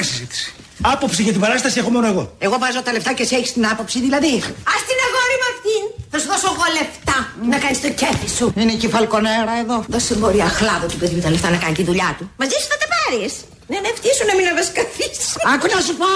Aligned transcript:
Κλείνουμε 0.00 0.16
συζήτηση. 0.16 0.52
Άποψη 0.94 1.22
για 1.22 1.32
την 1.32 1.40
παράσταση 1.40 1.78
έχω 1.78 1.90
μόνο 1.90 2.06
εγώ. 2.12 2.24
Εγώ 2.38 2.56
βάζω 2.58 2.82
τα 2.82 2.92
λεφτά 2.92 3.12
και 3.12 3.22
εσύ 3.22 3.34
έχεις 3.36 3.52
την 3.52 3.66
άποψη, 3.66 4.00
δηλαδή. 4.06 4.34
Α 4.72 4.74
την 4.88 4.98
αγόρι 5.06 5.36
με 5.42 5.46
αυτήν. 5.52 5.82
Θα 6.12 6.18
σου 6.20 6.26
δώσω 6.32 6.46
εγώ 6.54 6.66
λεφτά 6.78 7.18
να 7.52 7.58
κάνεις 7.62 7.80
το 7.84 7.90
κέφι 8.00 8.28
σου. 8.36 8.46
Είναι 8.60 8.74
και 8.80 8.86
η 8.86 8.90
φαλκονέρα 8.94 9.54
εδώ. 9.62 9.76
Δώσε 9.88 10.18
μωρή 10.18 10.40
αχλάδο 10.40 10.86
του 10.86 10.98
παιδιού 11.00 11.20
τα 11.20 11.30
λεφτά 11.30 11.48
να 11.50 11.58
κάνει 11.62 11.74
τη 11.80 11.84
δουλειά 11.90 12.10
του. 12.18 12.24
Μαζί 12.40 12.56
σου 12.60 12.68
θα 12.72 12.78
τα 12.82 12.86
πάρεις. 12.94 13.32
Ναι, 13.70 13.78
ναι, 13.84 13.90
σου 14.16 14.24
να 14.30 14.34
μην 14.38 14.46
αβασκαθείς. 14.52 15.18
Άκου 15.52 15.66
να 15.74 15.80
σου 15.86 15.94
πω. 16.00 16.10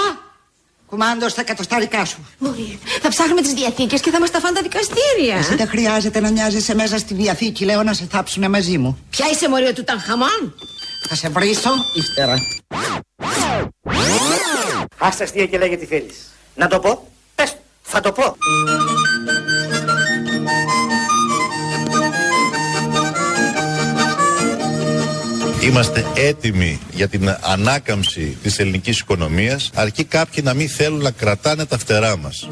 Κουμάντος 0.89 1.31
στα 1.31 1.43
κατοστάρικα 1.43 2.05
σου. 2.05 2.19
Μωρή, 2.37 2.79
θα 3.01 3.09
ψάχνουμε 3.09 3.41
τις 3.41 3.53
διαθήκες 3.53 3.99
και 4.01 4.11
θα 4.11 4.19
μας 4.19 4.31
τα 4.31 4.39
φάνε 4.39 4.55
τα 4.55 4.61
δικαστήρια. 4.61 5.35
Εσύ 5.37 5.55
δεν 5.55 5.67
χρειάζεται 5.67 6.19
να 6.19 6.29
νοιάζεσαι 6.29 6.75
μέσα 6.75 6.97
στη 6.97 7.13
διαθήκη, 7.13 7.65
λέω 7.65 7.83
να 7.83 7.93
σε 7.93 8.07
θάψουνε 8.11 8.49
μαζί 8.49 8.77
μου. 8.77 8.97
Ποια 9.09 9.25
είσαι 9.31 9.49
μωρή 9.49 9.73
του 9.73 9.83
Τανχαμών. 9.83 10.41
Θα 11.07 11.15
σε 11.15 11.29
βρίσω 11.29 11.69
ύστερα. 11.93 12.37
Άστα 14.97 15.23
αστεία 15.23 15.45
και 15.45 15.57
λέγε 15.57 15.77
τι 15.77 15.85
θέλεις. 15.85 16.15
Να 16.55 16.67
το 16.67 16.79
πω. 16.79 17.07
Πες, 17.35 17.55
θα 17.81 18.01
το 18.01 18.11
πω. 18.11 18.35
Είμαστε 25.61 26.05
έτοιμοι 26.15 26.79
για 26.91 27.07
την 27.07 27.37
ανάκαμψη 27.41 28.37
της 28.43 28.59
ελληνικής 28.59 28.99
οικονομίας 28.99 29.69
αρκεί 29.73 30.03
κάποιοι 30.03 30.43
να 30.45 30.53
μην 30.53 30.69
θέλουν 30.69 31.01
να 31.01 31.11
κρατάνε 31.11 31.65
τα 31.65 31.77
φτερά 31.77 32.17
μας. 32.17 32.47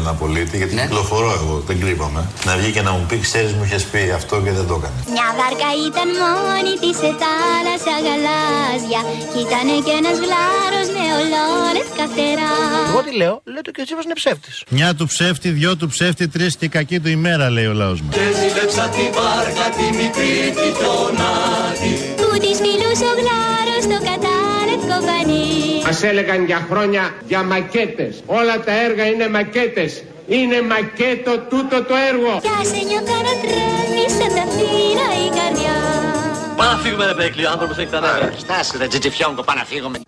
Έλληνα 0.00 0.14
πολίτη, 0.24 0.56
γιατί 0.60 0.74
Ναι. 0.74 0.82
κυκλοφορώ 0.82 1.30
εγώ, 1.38 1.54
δεν 1.68 1.76
κρύβομαι. 1.82 2.22
Να 2.46 2.52
βγει 2.58 2.70
και 2.76 2.82
να 2.88 2.90
μου 2.96 3.04
πει, 3.08 3.16
ξέρεις 3.28 3.52
μου 3.56 3.64
είχες 3.66 3.82
πει 3.92 4.02
αυτό 4.20 4.34
και 4.44 4.52
δεν 4.58 4.66
το 4.70 4.74
έκανες. 4.80 5.02
Μια 5.16 5.28
βάρκα 5.38 5.68
ήταν 5.88 6.08
μόνη 6.22 6.72
της 6.82 6.94
σε 7.02 7.10
θάλασσα 7.22 7.94
γαλάζια 8.06 9.00
Κι 9.32 9.38
ήτανε 9.44 9.74
κι 9.86 9.92
ένας 10.00 10.16
γλάρος 10.24 10.88
με 10.96 11.02
ολόρευκα 11.18 12.04
φτερά 12.12 12.52
Εγώ 12.90 13.00
τι 13.06 13.12
λέω, 13.20 13.34
λέω 13.52 13.62
το 13.66 13.70
και 13.74 13.80
ο 13.80 13.84
Τσίπρας 13.84 14.04
είναι 14.08 14.18
ψεύτης. 14.22 14.56
Μια 14.76 14.88
του 14.98 15.06
ψεύτη, 15.12 15.48
δυο 15.58 15.72
του 15.80 15.88
ψεύτη, 15.94 16.24
τρεις 16.34 16.52
και 16.58 16.64
η 16.64 16.68
κακή 16.68 17.00
του 17.00 17.08
ημέρα, 17.18 17.50
λέει 17.56 17.66
ο 17.66 17.72
λαός 17.72 18.00
μου. 18.00 18.08
Που 22.20 22.38
της 22.44 22.58
μιλούσε 22.66 23.04
ο 23.12 23.14
γλάρος 23.20 23.20
στο 23.20 23.28
κατάλευκο 23.28 23.28
πανί 23.28 23.39
Μας 25.84 26.02
έλεγαν 26.02 26.44
για 26.44 26.66
χρόνια 26.70 27.14
για 27.26 27.42
μακέτες. 27.42 28.22
Όλα 28.26 28.60
τα 28.60 28.72
έργα 28.84 29.04
είναι 29.06 29.28
μακέτες. 29.28 30.02
Είναι 30.26 30.62
μακέτο 30.62 31.38
τούτο 31.38 31.82
το 31.84 31.94
έργο. 32.10 32.40
Κι 32.42 32.48
άσε 32.60 32.80
νιώθα 32.88 33.16
να 33.26 33.34
τρέμει 33.42 34.04
σαν 34.18 34.30
τα 34.38 34.44
φύλλα 34.56 35.08
η 35.26 35.28
καρδιά 35.38 35.76
Πάμε 36.56 36.72
να 36.72 36.78
φύγουμε 36.78 37.06
ρε 37.06 37.14
Μπέκλη, 37.14 37.44
ο 37.46 37.50
άνθρωπος 37.50 37.78
έχει 37.78 37.90
τα 37.90 38.00
νεύρα. 38.00 38.32
Στάσε 38.36 38.78
ρε 38.78 38.86
τζιτζιφιόγκο, 38.86 39.42
πάμε 39.42 39.60
να 39.60 39.66
φύγουμε. 39.66 39.98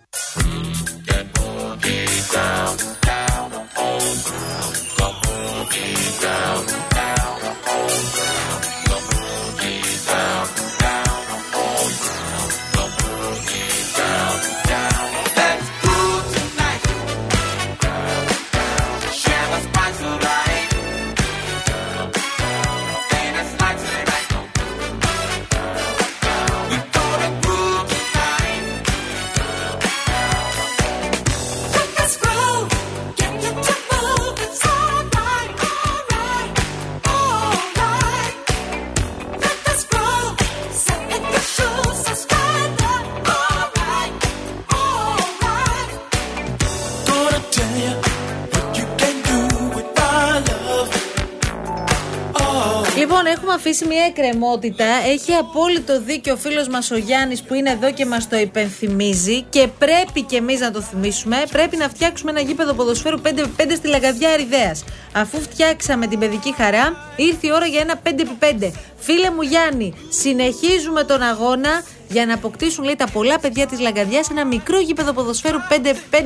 Λοιπόν, 53.73 53.81
έχουμε 53.81 53.81
αφήσει 53.81 53.85
μια 53.87 54.05
εκκρεμότητα. 54.05 54.85
Έχει 54.85 55.33
απόλυτο 55.33 56.01
δίκιο 56.01 56.33
ο 56.33 56.37
φίλος 56.37 56.67
μας 56.67 56.91
ο 56.91 56.97
Γιάννης 56.97 57.43
που 57.43 57.53
είναι 57.53 57.69
εδώ 57.69 57.91
και 57.91 58.05
μας 58.05 58.29
το 58.29 58.37
υπενθυμίζει. 58.37 59.41
Και 59.41 59.67
πρέπει 59.79 60.21
και 60.21 60.37
εμείς 60.37 60.59
να 60.59 60.71
το 60.71 60.81
θυμίσουμε. 60.81 61.43
Πρέπει 61.51 61.77
να 61.77 61.89
φτιάξουμε 61.89 62.31
ένα 62.31 62.41
γήπεδο 62.41 62.73
ποδοσφαίρου 62.73 63.21
5x5 63.21 63.71
στη 63.75 63.87
λαγαδιά 63.87 64.29
Αριδαία. 64.29 64.75
Αφού 65.13 65.41
φτιάξαμε 65.41 66.07
την 66.07 66.19
παιδική 66.19 66.53
χαρά, 66.53 67.13
ήρθε 67.15 67.47
η 67.47 67.51
ώρα 67.51 67.65
για 67.65 67.81
ένα 67.81 68.01
5x5. 68.03 68.71
Φίλε 68.97 69.31
μου 69.31 69.41
Γιάννη, 69.41 69.93
συνεχίζουμε 70.09 71.03
τον 71.03 71.21
αγώνα 71.21 71.83
για 72.13 72.25
να 72.25 72.33
αποκτήσουν 72.33 72.83
λέει 72.83 72.95
τα 72.95 73.07
πολλά 73.13 73.39
παιδιά 73.39 73.65
της 73.67 73.79
Λαγκαδιάς 73.79 74.29
ένα 74.29 74.45
μικρό 74.45 74.79
γήπεδο 74.79 75.13
ποδοσφαίρου 75.13 75.57
5x5. 75.69 76.17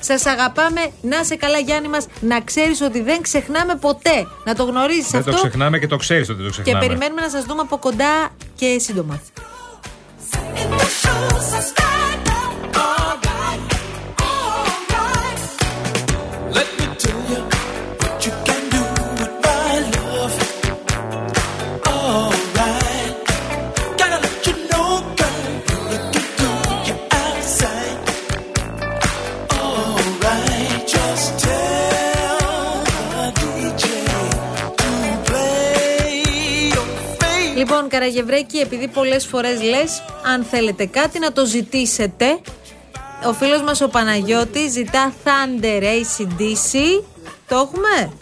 Σας 0.00 0.26
αγαπάμε. 0.26 0.80
Να 1.00 1.24
σε 1.24 1.36
καλά, 1.36 1.58
Γιάννη 1.58 1.88
μας. 1.88 2.06
Να 2.20 2.40
ξέρεις 2.40 2.80
ότι 2.80 3.00
δεν 3.00 3.22
ξεχνάμε 3.22 3.74
ποτέ. 3.74 4.26
Να 4.44 4.54
το 4.54 4.64
γνωρίζεις 4.64 5.10
Δεν 5.10 5.20
αυτό. 5.20 5.30
το 5.32 5.36
ξεχνάμε 5.36 5.78
και 5.78 5.86
το 5.86 5.96
ξέρεις 5.96 6.28
ότι 6.28 6.38
το 6.42 6.44
Και 6.44 6.50
ξεχνάμε. 6.62 6.86
περιμένουμε 6.86 7.20
να 7.20 7.28
σας 7.28 7.44
δούμε 7.44 7.60
από 7.60 7.76
κοντά 7.78 8.28
και 8.54 8.78
σύντομα. 8.78 9.20
Λοιπόν, 38.04 38.24
Καραγευρέκη, 38.24 38.58
επειδή 38.58 38.88
πολλές 38.88 39.26
φορές 39.26 39.62
λες, 39.62 40.02
αν 40.34 40.44
θέλετε 40.44 40.86
κάτι 40.86 41.18
να 41.18 41.32
το 41.32 41.46
ζητήσετε, 41.46 42.38
ο 43.26 43.32
φίλος 43.32 43.62
μας 43.62 43.80
ο 43.80 43.88
Παναγιώτης 43.88 44.72
ζητά 44.72 45.12
Thunder 45.24 45.82
ACDC. 45.82 47.02
Το 47.48 47.56
έχουμε; 47.56 48.12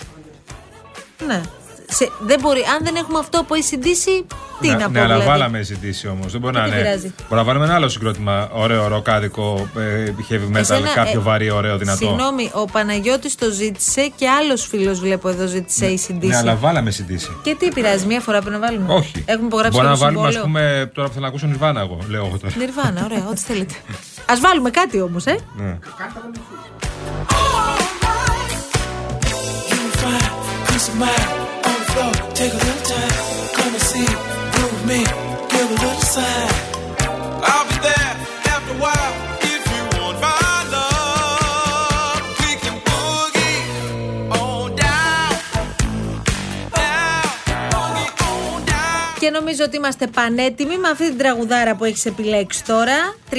Ναι. 1.26 1.40
Σε, 1.88 2.10
δεν 2.20 2.40
μπορεί, 2.40 2.60
αν 2.60 2.84
δεν 2.84 2.94
έχουμε 2.96 3.18
αυτό 3.18 3.38
από 3.38 3.54
ACDC, 3.54 4.24
τι 4.62 4.68
ναι, 4.68 4.74
να 4.74 4.84
πω 4.84 4.90
ναι, 4.90 5.00
αλλά 5.00 5.08
δηλαδή. 5.08 5.30
βάλαμε 5.30 5.58
συζητήσει 5.62 6.08
όμω. 6.08 6.24
Δεν 6.26 6.40
μπορεί 6.40 6.54
Τι 6.54 6.60
να 6.60 6.64
τι 6.66 6.72
είναι. 6.72 6.82
πειράζει. 6.82 7.14
Μπορεί 7.22 7.34
να 7.40 7.44
βάλουμε 7.44 7.64
ένα 7.64 7.74
άλλο 7.74 7.88
συγκρότημα 7.88 8.48
ωραίο, 8.52 8.88
ροκάδικο, 8.88 9.68
ε, 9.76 10.12
heavy 10.30 10.56
metal, 10.56 10.58
Εσένα, 10.58 10.88
κάποιο 10.94 11.20
ε, 11.20 11.22
βαρύ, 11.22 11.50
ωραίο, 11.50 11.76
δυνατό. 11.78 11.96
Συγγνώμη, 12.06 12.50
ο 12.54 12.64
Παναγιώτης 12.64 13.34
το 13.34 13.50
ζήτησε 13.50 14.12
και 14.16 14.28
άλλος 14.28 14.66
φίλος 14.66 15.00
βλέπω 15.00 15.28
εδώ 15.28 15.46
ζήτησε 15.46 15.86
ACDC. 15.94 16.18
Ναι, 16.26 16.36
αλλά 16.36 16.54
βάλαμε 16.56 16.90
συζητήσει. 16.90 17.36
Και 17.42 17.56
τι 17.58 17.68
πειράζει, 17.68 18.06
μία 18.06 18.20
φορά 18.20 18.40
πρέπει 18.40 18.54
να 18.60 18.66
βάλουμε. 18.66 18.92
Όχι. 18.94 19.24
Έχουμε 19.26 19.46
υπογράψει 19.46 19.78
Μπορεί 19.78 19.88
το 19.90 19.92
να 19.92 19.98
βάλουμε, 19.98 20.28
α 20.28 20.30
συμβόλαιο. 20.30 20.60
πούμε, 20.60 20.90
τώρα 20.94 21.06
που 21.08 21.12
θέλω 21.14 21.24
να 21.24 21.30
ακούσω 21.30 21.46
Νιρβάνα, 21.46 21.80
εγώ 21.80 21.98
λέω 22.08 22.24
εγώ 22.26 22.38
τώρα. 22.38 22.54
Νιρβάνα, 22.56 23.04
ωραία, 23.04 23.26
ό,τι 23.30 23.40
θέλετε. 23.40 23.74
Α 24.26 24.34
βάλουμε 24.40 24.70
κάτι 24.70 25.00
όμω, 25.00 25.16
ε. 25.24 25.34
Ναι. 25.56 25.78
I'll 37.50 37.66
be 37.70 37.76
there 37.88 38.14
after 38.54 38.74
a 38.76 38.80
while 38.84 39.14
if 39.52 39.62
you 39.74 39.82
want 39.96 40.16
my 40.26 40.54
love. 40.74 42.22
We 42.40 42.50
can 42.62 42.76
boogie 42.86 43.60
on 44.40 44.66
down, 44.84 45.32
down, 46.80 47.26
boogie 47.72 48.10
on 48.28 48.60
down. 48.64 49.18
Και 49.20 49.30
νομίζω 49.30 49.64
ότι 49.64 49.76
είμαστε 49.76 50.06
πανέτοιμοι 50.06 50.78
με 50.78 50.88
αυτή 50.88 51.08
την 51.08 51.18
τραγουδάρα 51.18 51.74
που 51.74 51.84
έχεις 51.84 52.06
επιλέξει 52.06 52.64
τώρα. 52.64 53.14
35 53.30 53.34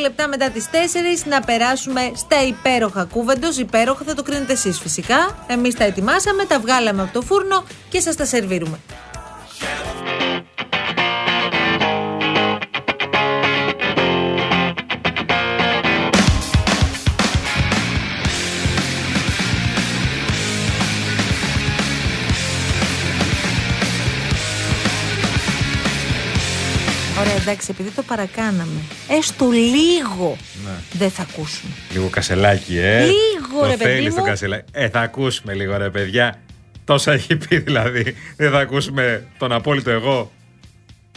λεπτά 0.00 0.28
μετά 0.28 0.50
τις 0.50 0.68
4 0.70 1.24
να 1.24 1.40
περάσουμε 1.40 2.12
στα 2.14 2.42
υπέροχα 2.42 3.04
κούβεντος. 3.04 3.58
Υπέροχα 3.58 4.04
θα 4.06 4.14
το 4.14 4.22
κρίνετε 4.22 4.52
εσείς 4.52 4.78
φυσικά. 4.78 5.44
Εμείς 5.46 5.74
τα 5.74 5.84
ετοιμάσαμε, 5.84 6.44
τα 6.44 6.58
βγάλαμε 6.60 7.02
από 7.02 7.12
το 7.12 7.22
φούρνο 7.22 7.64
και 7.88 8.00
σας 8.00 8.16
τα 8.16 8.24
σερβίρουμε. 8.24 8.78
Εντάξει, 27.48 27.68
επειδή 27.70 27.90
το 27.90 28.02
παρακάναμε. 28.02 28.80
Έστω 29.08 29.50
λίγο 29.50 30.36
Ναι. 30.64 30.70
δεν 30.92 31.10
θα 31.10 31.22
ακούσουμε. 31.22 31.72
Λίγο 31.92 32.08
κασελάκι, 32.08 32.78
ε. 32.78 33.00
Λίγο, 33.04 33.60
το 33.60 33.66
ρε, 33.66 33.76
παιδί 33.76 33.90
θέλεις 33.94 34.14
μου. 34.14 34.16
το 34.16 34.22
κασελάκι. 34.22 34.64
Ε, 34.72 34.88
θα 34.88 35.00
ακούσουμε 35.00 35.54
λίγο, 35.54 35.76
ρε 35.76 35.90
παιδιά. 35.90 36.34
Τόσα 36.84 37.12
έχει 37.12 37.36
πει 37.36 37.58
δηλαδή. 37.58 38.14
Δεν 38.36 38.50
θα 38.50 38.58
ακούσουμε 38.58 39.26
τον 39.38 39.52
απόλυτο 39.52 39.90
εγώ. 39.90 40.30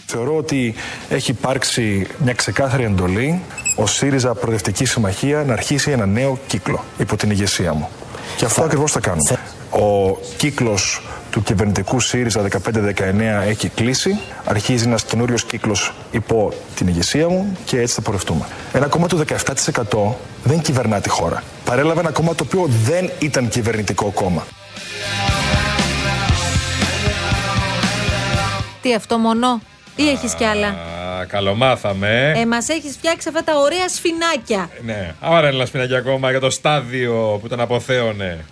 Θεωρώ 0.06 0.38
ότι 0.38 0.74
έχει 1.10 1.32
υπάρξει 1.32 2.08
μια 2.24 2.34
ξεκάθαρη 2.34 2.84
εντολή 2.84 3.42
ο 3.76 3.86
ΣΥΡΙΖΑ 3.88 4.34
Προοδευτική 4.34 4.86
Συμμαχία 4.86 5.44
να 5.44 5.54
αρχίσει 5.54 5.92
ένα 5.92 6.06
νέο 6.06 6.40
κύκλο 6.48 6.84
υπό 6.98 7.16
την 7.16 7.30
ηγεσία 7.32 7.74
μου. 7.74 7.90
Και 8.38 8.46
αυτό 8.46 8.64
ακριβώς 8.64 8.92
θα 8.92 9.00
κάνουμε. 9.00 9.40
Ο 9.72 10.18
κύκλος 10.38 11.02
του 11.32 11.44
κυβερνητικού 11.44 12.00
ΣΥΡΙΖΑ 12.00 12.42
15-19 12.42 12.60
έχει 13.48 13.70
κλείσει. 13.70 14.20
Αρχίζει 14.46 14.86
ένας 14.86 15.04
καινούριος 15.04 15.44
κύκλος 15.44 15.94
υπό 16.12 16.54
την 16.76 16.88
ηγεσία 16.88 17.30
μου 17.30 17.58
και 17.66 17.80
έτσι 17.80 17.94
θα 17.94 18.02
πορευτούμε. 18.02 18.46
Ένα 18.74 18.88
κόμμα 18.88 19.08
του 19.08 19.24
17% 19.84 20.14
δεν 20.44 20.62
κυβερνά 20.62 21.02
τη 21.02 21.10
χώρα. 21.10 21.44
Παρέλαβε 21.66 22.00
ένα 22.00 22.12
κόμμα 22.12 22.36
το 22.36 22.44
οποίο 22.48 22.70
δεν 22.84 23.10
ήταν 23.20 23.48
κυβερνητικό 23.48 24.10
κόμμα. 24.10 24.46
Τι 28.82 28.94
αυτό 28.94 29.18
μονό, 29.18 29.62
ή 29.96 30.10
έχεις 30.10 30.34
κι 30.34 30.44
άλλα; 30.44 30.68
Α, 30.68 31.26
καλομάθαμε. 31.26 32.34
Ε, 32.36 32.46
μας 32.46 32.70
έχεις 32.70 32.96
φτιάξει 32.96 33.28
αυτά 33.28 33.44
τα 33.44 33.60
ωραία 33.60 33.90
σφινάκια. 33.90 34.70
Ναι, 34.82 35.16
άρα 35.20 35.48
ένα 35.48 35.66
σπινάκι 35.66 35.96
ακόμα 35.96 36.30
για 36.30 36.40
το 36.40 36.50
στάδιο 36.50 37.40
που 37.42 37.48
τον 37.48 37.60
αποθέωνε. 37.60 38.46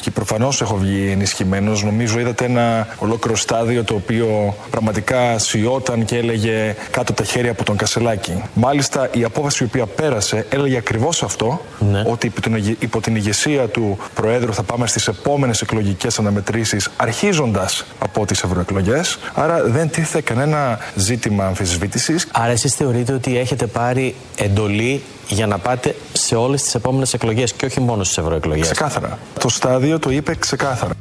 Και 0.00 0.10
προφανώς 0.10 0.60
έχω 0.60 0.76
βγει 0.76 1.08
ενισχυμένος. 1.10 1.82
Νομίζω 1.84 2.18
είδατε 2.18 2.44
ένα 2.44 2.86
ολόκληρο 2.98 3.36
στάδιο 3.36 3.84
το 3.84 3.94
οποίο 3.94 4.54
πραγματικά 4.70 5.38
σιώταν 5.38 6.04
και 6.04 6.16
έλεγε 6.16 6.74
κάτω 6.90 7.12
τα 7.12 7.24
χέρια 7.24 7.50
από 7.50 7.64
τον 7.64 7.76
Κασελάκη. 7.76 8.42
Μάλιστα 8.54 9.08
η 9.12 9.24
απόφαση 9.24 9.62
η 9.62 9.66
οποία 9.66 9.86
πέρασε 9.86 10.46
έλεγε 10.50 10.76
ακριβώς 10.76 11.22
αυτό, 11.22 11.60
ότι 12.10 12.26
υπό 12.26 12.40
την, 12.40 12.54
ηγε- 12.56 12.82
υπό 12.82 13.00
την 13.00 13.16
ηγεσία 13.16 13.68
του 13.68 13.98
Προέδρου 14.14 14.54
θα 14.54 14.62
πάμε 14.62 14.86
στις 14.86 15.08
επόμενες 15.08 15.60
εκλογικές 15.60 16.18
αναμετρήσεις, 16.18 16.88
αρχίζοντας 16.96 17.84
από 17.98 18.26
τις 18.26 18.42
ευρωεκλογές. 18.42 19.18
Άρα 19.34 19.62
δεν 19.64 19.90
τίθεται 19.90 20.20
κανένα 20.20 20.78
ζήτημα 20.94 21.44
αμφισβήτησης. 21.46 22.26
Άρα 22.32 22.52
εσείς 22.52 22.74
θεωρείτε 22.74 23.12
ότι 23.12 23.38
έχετε 23.38 23.66
πάρει 23.66 24.14
εντολή 24.36 25.02
για 25.28 25.46
να 25.46 25.58
πάτε 25.58 25.94
σε 26.12 26.34
όλες 26.34 26.62
τις 26.62 26.74
επόμενες 26.74 27.14
εκλογές 27.14 27.52
και 27.52 27.66
όχι 27.66 27.80
μόνο 27.80 28.04
στις 28.04 28.18
ευρωεκλογές. 28.18 28.64
Ξεκάθαρα. 28.70 29.18
Το 29.40 29.48
στάδιο 29.48 29.98
το 29.98 30.10
είπε 30.10 30.34
ξεκάθαρα. 30.34 30.92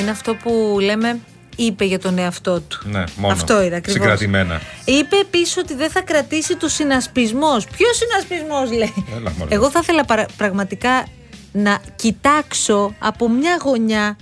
Είναι 0.00 0.10
αυτό 0.10 0.34
που 0.34 0.76
λέμε 0.80 1.18
είπε 1.56 1.84
για 1.84 1.98
τον 1.98 2.18
εαυτό 2.18 2.60
του. 2.60 2.78
Ναι, 2.84 3.04
μόνο. 3.16 3.32
Αυτό 3.34 3.62
είναι 3.62 3.76
ακριβώς. 3.76 4.00
Συγκρατημένα. 4.02 4.60
Είπε 4.84 5.16
επίσης 5.16 5.56
ότι 5.56 5.74
δεν 5.74 5.90
θα 5.90 6.00
κρατήσει 6.00 6.56
τους 6.56 6.72
συνασπισμό. 6.72 7.56
Ποιος 7.76 7.96
συνασπισμός 7.96 8.70
λέει; 8.78 8.94
Έλα, 9.16 9.32
μωρέ. 9.38 9.54
Εγώ 9.54 9.70
θα 9.70 9.78
ήθελα 9.82 10.04
παρα- 10.04 10.26
πραγματικά 10.36 11.06
να 11.52 11.78
κοιτάξω 11.96 12.94
από 12.98 13.28
μια 13.28 13.58
γωνιά 13.64 14.16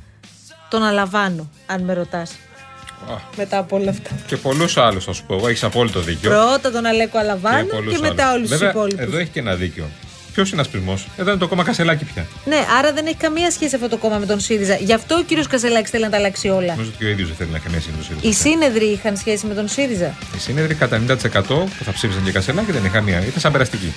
τον 0.71 0.83
Αλαβάνο, 0.83 1.51
αν 1.67 1.83
με 1.83 1.93
ρωτάς. 1.93 2.33
Α. 3.13 3.17
Μετά 3.37 3.59
από 3.59 3.77
όλα 3.77 3.91
αυτά. 3.91 4.11
Και 4.27 4.37
πολλούς 4.37 4.77
άλλους 4.77 5.05
θα 5.05 5.13
σου 5.13 5.25
πω. 5.27 5.35
Εγώ 5.35 5.49
έχεις 5.49 5.65
απόλυτο 5.65 6.01
δίκιο. 6.01 6.31
Πρώτα 6.31 6.71
τον 6.71 6.87
Αλέκο 6.87 7.19
Αλαβάνο 7.19 7.65
και, 7.65 7.75
πολλούς 7.75 8.01
μετά 8.01 8.27
άλλους. 8.27 8.35
όλους 8.37 8.49
τους 8.49 8.59
Βέβαια, 8.59 8.71
υπόλοιπους. 8.71 9.01
Εδώ 9.07 9.19
έχει 9.19 9.31
και 9.31 9.41
ένα 9.41 9.55
δίκιο. 9.55 9.85
Ποιος 10.35 10.49
συνασπισμό. 10.49 10.99
Εδώ 11.17 11.31
είναι 11.31 11.39
το 11.39 11.49
κόμμα 11.49 11.65
Κασελάκη 11.65 12.05
πια. 12.05 12.27
Ναι, 12.45 12.57
άρα 12.79 12.93
δεν 12.93 13.07
έχει 13.07 13.17
καμία 13.17 13.51
σχέση 13.51 13.75
αυτό 13.75 13.89
το 13.89 13.97
κόμμα 13.97 14.19
με 14.19 14.27
τον 14.27 14.41
ΣΥΡΙΖΑ. 14.41 14.75
Γι' 14.75 14.93
αυτό 14.93 15.15
ο 15.15 15.23
κύριος 15.23 15.47
Κασελάκης 15.47 15.91
θέλει 15.91 16.05
να 16.05 16.11
τα 16.11 16.17
αλλάξει 16.17 16.49
όλα. 16.49 16.71
Νομίζω 16.71 16.89
ότι 16.89 16.99
και 16.99 17.05
ο 17.05 17.09
ίδιος 17.09 17.29
δεν 17.29 17.37
θέλει 17.37 17.51
να 17.51 17.57
έχει 17.57 17.65
καμία 17.65 17.81
σύντοση. 17.81 18.11
Οι 18.21 18.33
σύνεδροι 18.33 18.85
είχαν 18.85 19.17
σχέση 19.17 19.47
με 19.47 19.55
τον 19.55 19.69
ΣΥΡΙΖΑ. 19.69 20.15
Οι 20.37 20.39
σύνεδροι 20.39 20.75
κατά 20.75 21.01
90% 21.09 21.67
που 21.79 21.85
θα 21.85 21.93
ψήφισαν 21.93 22.25
και 22.25 22.33
Κασελάκη 22.33 22.73
δεν 22.73 22.85
είχαν 22.85 23.05
μία. 23.05 23.19
Ήταν 23.21 23.41
σαν 23.41 23.53
περαστική. 23.53 23.93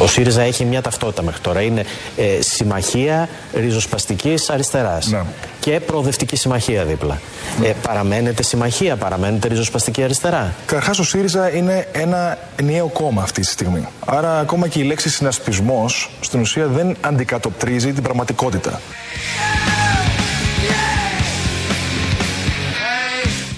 Ο 0.00 0.06
ΣΥΡΙΖΑ 0.06 0.42
έχει 0.42 0.64
μια 0.64 0.82
ταυτότητα 0.82 1.22
μέχρι 1.22 1.40
τώρα. 1.40 1.60
Είναι 1.60 1.84
ε, 2.16 2.40
συμμαχία 2.40 3.28
ριζοσπαστικής 3.54 4.50
αριστεράς. 4.50 5.14
Και 5.60 5.80
προοδευτική 5.80 6.36
συμμαχία 6.36 6.84
δίπλα. 6.84 7.20
Ε, 7.62 7.72
παραμένετε 7.82 8.42
συμμαχία, 8.42 8.96
παραμένετε 8.96 9.48
ριζοσπαστική 9.48 10.02
αριστερά. 10.02 10.54
Καταρχά, 10.66 10.94
ο 11.00 11.02
ΣΥΡΙΖΑ 11.02 11.54
είναι 11.54 11.88
ένα 11.92 12.38
ενιαίο 12.56 12.86
κόμμα 12.86 13.22
αυτή 13.22 13.40
τη 13.40 13.46
στιγμή. 13.46 13.86
Άρα, 14.06 14.38
ακόμα 14.38 14.68
και 14.68 14.78
η 14.78 14.82
λέξη 14.82 15.08
συνασπισμός 15.08 16.10
στην 16.20 16.40
ουσία 16.40 16.66
δεν 16.66 16.96
αντικατοπτρίζει 17.00 17.92
την 17.92 18.02
πραγματικότητα. 18.02 18.80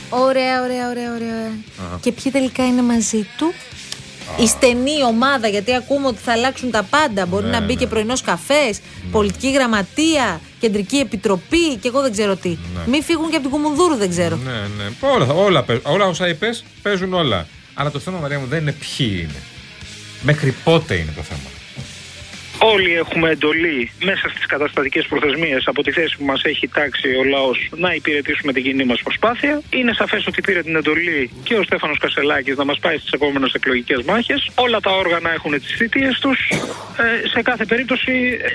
Ωραία, 0.08 0.62
ωραία, 0.62 0.88
ωραία, 0.88 1.12
ωραία. 1.14 1.50
Και 2.00 2.12
ποιοι 2.12 2.32
τελικά 2.32 2.66
είναι 2.66 2.82
μαζί 2.82 3.26
του; 3.36 3.52
Η 4.40 4.46
στενή 4.46 5.02
ομάδα, 5.08 5.48
γιατί 5.48 5.74
ακούμε 5.74 6.06
ότι 6.06 6.18
θα 6.24 6.32
αλλάξουν 6.32 6.70
τα 6.70 6.82
πάντα. 6.82 7.26
Μπορεί 7.26 7.44
Ναι, 7.44 7.50
να 7.50 7.60
μπει 7.60 7.72
ναι. 7.72 7.78
και 7.80 7.86
πρωινός 7.86 8.20
καφές, 8.22 8.80
πολιτική 9.10 9.50
γραμματεία, 9.52 10.40
κεντρική 10.60 10.96
επιτροπή 10.96 11.76
και 11.80 11.88
εγώ 11.88 12.00
δεν 12.00 12.12
ξέρω 12.12 12.36
τι. 12.36 12.56
Μην 12.86 13.02
φύγουν 13.02 13.30
και 13.30 13.36
από 13.36 13.48
την 13.48 13.50
Κουμουνδούρου, 13.50 13.94
δεν 13.96 14.08
ξέρω. 14.10 14.36
Ναι, 14.36 14.50
ναι. 14.52 14.90
Όλα, 15.14 15.26
θα- 15.26 15.32
όλα, 15.34 15.62
παίζουν. 15.62 15.84
όλα 15.86 16.06
όσα 16.06 16.28
είπες 16.28 16.64
παίζουν 16.82 17.14
όλα. 17.14 17.46
Αλλά 17.74 17.90
το 17.90 17.98
θέμα, 17.98 18.18
Μαρία 18.18 18.38
μου, 18.38 18.46
δεν 18.46 18.60
είναι 18.60 18.72
ποιοι 18.72 19.18
είναι. 19.22 19.42
Μέχρι 20.22 20.54
πότε 20.64 20.94
είναι 20.94 21.12
το 21.16 21.22
θέμα. 21.22 21.40
Όλοι 22.58 22.94
έχουμε 22.94 23.30
εντολή 23.30 23.90
μέσα 24.04 24.28
στις 24.28 24.46
καταστατικές 24.46 25.06
προθεσμίες 25.06 25.62
από 25.66 25.82
τη 25.82 25.90
θέση 25.92 26.16
που 26.16 26.24
μας 26.24 26.42
έχει 26.44 26.68
τάξει 26.68 27.08
ο 27.20 27.24
λαός 27.24 27.70
να 27.76 27.94
υπηρετήσουμε 27.94 28.52
την 28.52 28.62
κοινή 28.62 28.84
μας 28.84 29.02
προσπάθεια. 29.02 29.62
Είναι 29.70 29.92
σαφές 29.92 30.26
ότι 30.26 30.40
πήρε 30.40 30.62
την 30.62 30.76
εντολή 30.76 31.30
και 31.42 31.54
ο 31.54 31.62
Στέφανος 31.62 31.98
Κασελάκης 31.98 32.56
να 32.56 32.64
μας 32.64 32.78
πάει 32.78 32.98
στις 32.98 33.10
επόμενες 33.10 33.52
εκλογικές 33.52 34.02
μάχες. 34.02 34.50
Όλα 34.54 34.80
τα 34.80 34.90
όργανα 34.90 35.32
έχουν 35.32 35.52
τις 35.52 35.74
θητείες 35.76 36.18
τους. 36.18 36.38
Ε, 36.98 37.28
σε 37.28 37.42
κάθε 37.42 37.64
περίπτωση 37.64 38.12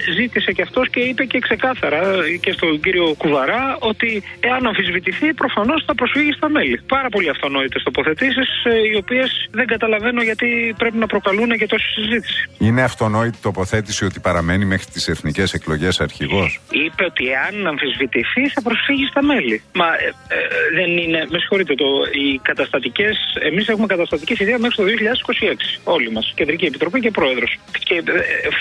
ε, 0.08 0.12
ζήτησε 0.12 0.52
και 0.52 0.62
αυτός 0.62 0.90
και 0.90 1.00
είπε 1.00 1.24
και 1.26 1.40
ξεκάθαρα 1.40 2.02
ε, 2.24 2.38
και 2.38 2.52
στον 2.52 2.80
κύριο 2.80 3.16
Κουβαρά 3.18 3.78
ότι 3.80 4.24
εάν 4.40 4.66
αμφισβητηθεί 4.66 5.34
προφανώς 5.34 5.84
θα 5.88 5.96
προσφύγει 5.96 6.32
στα 6.32 6.50
μέλη. 6.50 6.82
Πάρα 6.88 7.10
πολύ 7.10 7.30
αυτονόητες 7.30 7.84
τοποθετήσεις, 7.84 8.50
οι 8.92 8.96
οποίες 8.96 9.48
δεν 9.52 9.68
καταλαβαίνω 9.68 10.22
γιατί 10.24 10.76
πρέπει 10.78 10.98
να 10.98 11.08
προκαλούν 11.08 11.58
και 11.58 11.66
τόση 11.66 11.88
συζήτηση. 11.94 12.50
Είναι 12.58 12.82
αυτονόητη 12.84 13.38
τοποθέτηση 13.42 13.97
ότι 14.06 14.20
παραμένει 14.20 14.66
μέχρι 14.66 14.86
τις 14.86 15.08
εθνικές 15.08 15.54
εκλογές 15.54 16.00
αρχηγός; 16.00 16.60
είπε 16.70 17.04
ότι 17.04 17.26
εάν 17.28 17.68
αμφισβητηθεί 17.68 18.50
θα 18.50 18.62
προσφύγει 18.62 19.06
στα 19.06 19.24
μέλη. 19.24 19.62
Μα 19.74 19.86
ε, 19.86 20.14
ε, 20.28 20.38
δεν 20.74 20.98
είναι. 20.98 21.26
Με 21.30 21.40
συγχωρείτε, 21.40 21.76
το, 21.76 21.86
οι 22.12 22.38
καταστατικές. 22.38 23.18
Εμείς 23.50 23.68
έχουμε 23.68 23.88
καταστατική 23.88 24.36
θητεία 24.36 24.60
μέχρι 24.60 24.76
το 24.76 24.84
2026. 24.84 25.80
Όλοι 25.84 26.12
μας. 26.12 26.32
Κεντρική 26.36 26.66
Επιτροπή 26.66 27.00
και 27.00 27.12
Πρόεδρος. 27.12 27.58
Και 27.84 27.96
ε, 27.96 28.02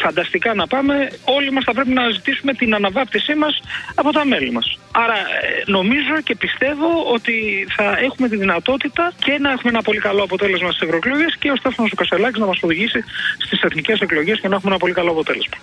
φανταστικά 0.03 0.55
να 0.55 0.67
πάμε, 0.67 0.95
όλοι 1.25 1.51
μας 1.53 1.65
θα 1.65 1.73
πρέπει 1.73 1.91
να 1.91 2.11
ζητήσουμε 2.11 2.53
την 2.53 2.75
αναβάπτισή 2.75 3.35
μας 3.35 3.63
από 3.95 4.13
τα 4.13 4.25
μέλη 4.25 4.51
μας. 4.51 4.79
Άρα 4.93 5.15
ε, 5.15 5.63
νομίζω 5.67 6.15
και 6.25 6.35
πιστεύω 6.35 6.89
ότι 7.15 7.67
θα 7.77 7.99
έχουμε 8.07 8.29
τη 8.29 8.37
δυνατότητα 8.37 9.13
και 9.25 9.39
να 9.41 9.51
έχουμε 9.51 9.71
ένα 9.71 9.83
πολύ 9.83 9.99
καλό 9.99 10.23
αποτέλεσμα 10.23 10.71
στις 10.71 10.81
ευρωεκλογές 10.81 11.37
και 11.39 11.51
ο 11.51 11.57
Στέφανος 11.57 11.93
Κασελάκης 11.95 12.41
να 12.41 12.47
μας 12.47 12.59
οδηγήσει 12.63 13.05
στις 13.45 13.61
εθνικές 13.63 14.01
εκλογές 14.01 14.41
και 14.41 14.49
να 14.49 14.55
έχουμε 14.55 14.71
ένα 14.71 14.81
πολύ 14.81 14.93
καλό 14.93 15.13
αποτέλεσμα. 15.19 15.57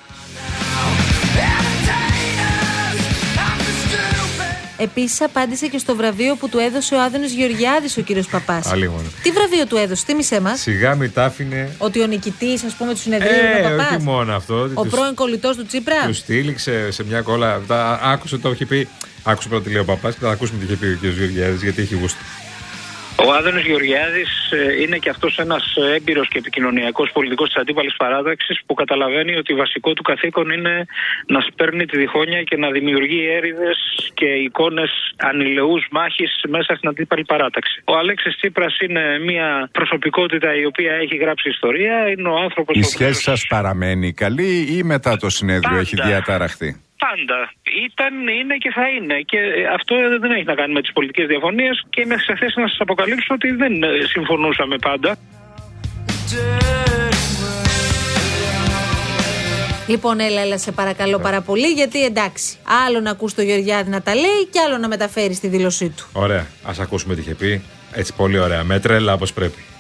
Επίσης 4.78 5.22
απάντησε 5.22 5.68
και 5.68 5.78
στο 5.78 5.96
βραβείο 5.96 6.36
που 6.36 6.50
του 6.50 6.58
έδωσε 6.60 6.96
ο 6.96 7.02
Άδενο 7.02 7.26
Γεωργιάδης 7.26 7.98
ο 7.98 8.02
κύριος 8.02 8.28
Παπάς. 8.28 8.72
Άλλη 8.72 8.90
μόνο. 8.90 9.04
Τι 9.24 9.32
βραβείο 9.32 9.66
του 9.66 9.78
έδωσε, 9.78 10.04
θύμισε 10.06 10.42
μας; 10.42 10.60
Σιγά 10.60 10.96
μην 10.96 11.14
τα 11.14 11.24
άφηνε. 11.26 11.76
Ότι 11.78 12.02
ο 12.02 12.08
νικητής, 12.08 12.64
ας 12.64 12.74
πούμε, 12.74 12.94
του 12.94 13.00
συνεδρίου 13.00 13.30
Ε, 13.32 13.58
είναι 13.60 13.74
ο 13.74 13.78
Παπά. 13.78 13.96
όχι 13.96 14.04
μόνο 14.04 14.36
αυτό. 14.36 14.60
ότι 14.62 14.72
Ο 14.76 14.82
τους- 14.84 14.92
πρώην 14.94 15.16
κολλητός 15.16 15.56
του 15.56 15.66
Τσίπρα. 15.66 16.06
Τους 16.06 16.18
στήλιξε 16.18 16.92
σε 16.92 17.04
μια 17.04 17.22
κόλλα. 17.22 17.62
Τα 17.68 18.00
άκουσε 18.04 18.38
το 18.38 18.52
είχε 18.52 18.66
πει. 18.66 18.88
Άκουσε 19.24 19.48
πρώτα 19.50 19.64
τι 19.64 19.70
λέει 19.70 19.82
ο 19.82 19.86
παπάς 19.86 20.14
και 20.14 20.20
θα 20.26 20.32
ακούσουμε 20.32 20.60
τι 20.60 20.66
είχε 20.66 20.76
πει 20.76 20.86
ο 20.86 20.98
κ. 21.02 21.04
Γεωργιάδης 21.06 21.62
γιατί 21.64 21.82
έχει 21.82 21.96
γούστο. 21.96 22.20
Ο 23.16 23.32
Άδενο 23.34 23.60
Γεωργιάδης 23.60 24.52
είναι 24.82 24.98
και 24.98 25.10
αυτός 25.10 25.38
ένας 25.38 25.76
έμπειρος 25.96 26.28
και 26.28 26.38
επικοινωνιακός 26.38 27.12
πολιτικός 27.14 27.48
της 27.48 27.62
αντίπαλης 27.62 27.96
παράταξη 27.98 28.60
που 28.66 28.74
καταλαβαίνει 28.74 29.36
ότι 29.36 29.54
βασικό 29.54 29.94
του 29.94 30.02
καθήκον 30.02 30.50
είναι 30.50 30.86
να 31.28 31.42
σπέρνει 31.42 31.86
τη 31.86 31.98
διχόνοια 31.98 32.44
και 32.44 32.58
να 32.58 32.70
δημιουργεί 32.72 33.26
έρηδες 33.38 33.78
και 34.14 34.26
εικόνες 34.26 34.92
ανηλεούς 35.18 35.88
μάχης 35.92 36.32
μέσα 36.48 36.76
στην 36.76 36.90
αντίπαλη 36.90 37.26
παράταξη. 37.26 37.82
Ο 37.86 37.98
Αλέξης 37.98 38.36
Τσίπρας 38.36 38.78
είναι 38.80 39.20
μια 39.20 39.70
προσωπικότητα 39.72 40.56
η 40.56 40.66
οποία 40.66 40.94
έχει 40.94 41.16
γράψει 41.16 41.50
ιστορία. 41.50 42.10
Είναι 42.10 42.30
ο 42.30 42.38
άνθρωπος. 42.38 42.76
Η 42.78 42.84
σχέση 42.84 43.22
σας 43.22 43.46
παραμένει 43.50 44.14
καλή 44.14 44.78
ή 44.78 44.84
μετά 44.84 45.18
το 45.18 45.30
συνέδριο 45.30 45.78
έχει 45.78 45.96
Πάντα. 45.96 46.10
διαταραχθεί; 46.10 46.82
Πάντα. 47.08 47.40
Ήταν, 47.88 48.14
είναι 48.40 48.56
και 48.58 48.72
θα 48.78 48.86
είναι. 48.96 49.18
Και 49.30 49.38
ε, 49.38 49.66
αυτό 49.78 49.96
δεν 50.20 50.32
έχει 50.32 50.44
να 50.44 50.56
κάνει 50.56 50.74
με 50.74 50.82
τις 50.82 50.94
πολιτικές 50.94 51.28
διαφωνίες 51.28 51.86
και 51.90 52.02
είμαι 52.02 52.18
σε 52.18 52.36
θέση 52.36 52.60
να 52.60 52.68
σας 52.68 52.78
αποκαλύψω 52.80 53.34
ότι 53.34 53.52
δεν 53.52 53.84
ε, 53.84 53.88
συμφωνούσαμε 54.14 54.76
πάντα. 54.78 55.16
Λοιπόν, 59.88 60.20
έλα, 60.20 60.42
έλα, 60.42 60.58
σε 60.58 60.72
παρακαλώ 60.72 61.20
πάρα 61.20 61.42
πολύ, 61.42 61.68
γιατί 61.68 62.06
εντάξει, 62.06 62.58
άλλο 62.86 63.00
να 63.00 63.12
ακούς 63.12 63.34
το 63.34 63.42
Γεωργιάδη 63.42 63.90
να 63.90 64.02
τα 64.02 64.16
λέει 64.16 64.48
και 64.52 64.60
άλλο 64.66 64.78
να 64.78 64.88
μεταφέρεις 64.88 65.40
τη 65.40 65.48
δήλωσή 65.48 65.90
του. 65.90 66.06
Ωραία. 66.14 66.48
Α 66.64 66.72
ακούσουμε 66.80 67.16
τι 67.16 67.22
είχε 67.22 67.36
πει. 67.36 67.64
Έτσι, 67.94 68.14
πολύ 68.16 68.40
ωραία. 68.40 68.64
Με 68.64 68.80
τρέλα 68.80 69.14
όπως 69.14 69.34
πρέπει. 69.34 69.73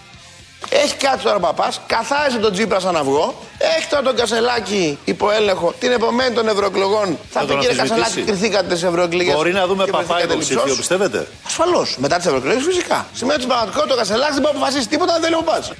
Έχει 0.69 0.95
κάτι 0.95 1.23
τώρα 1.23 1.39
παπάς, 1.39 1.81
καθάρισε 1.87 2.37
τον 2.37 2.51
Τζίπρα 2.53 2.79
σαν 2.79 2.95
αυγό, 2.95 3.35
έχει 3.77 3.87
τώρα 3.87 4.03
τον 4.03 4.15
Κασελάκη 4.15 4.97
υπό 5.05 5.31
έλεγχο. 5.31 5.73
Την 5.79 5.91
επομένη 5.91 6.35
των 6.35 6.47
ευρωεκλογών 6.47 7.17
θα 7.29 7.39
πει 7.39 7.45
τον 7.45 7.59
κύριε 7.59 7.79
αμφισβητήσει. 7.79 8.03
Κασελάκη, 8.03 8.31
κρυθήκατε 8.31 8.75
στι 8.75 8.85
ευρωεκλογές. 8.87 9.33
Μπορεί 9.35 9.51
να 9.51 9.67
δούμε 9.67 9.85
παπά 9.85 10.23
υποψήφιο, 10.23 10.75
πιστεύετε; 10.75 11.27
Ασφαλώς. 11.45 11.95
Μετά 11.99 12.17
τις 12.17 12.25
ευρωεκλογές 12.25 12.63
φυσικά. 12.63 13.07
Σημαίνει 13.13 13.33
ότι 13.33 13.41
στην 13.41 13.47
πραγματικότητα 13.47 13.93
ο 13.93 13.97
Κασελάκης 13.97 14.33
δεν 14.33 14.41
μπορεί 14.43 14.53
να 14.53 14.59
αποφασίσει 14.61 14.87
τίποτα 14.87 15.13
αν 15.13 15.21
δεν 15.21 15.29
λέει 15.29 15.39
ο 15.39 15.43
Πάτσα. 15.43 15.73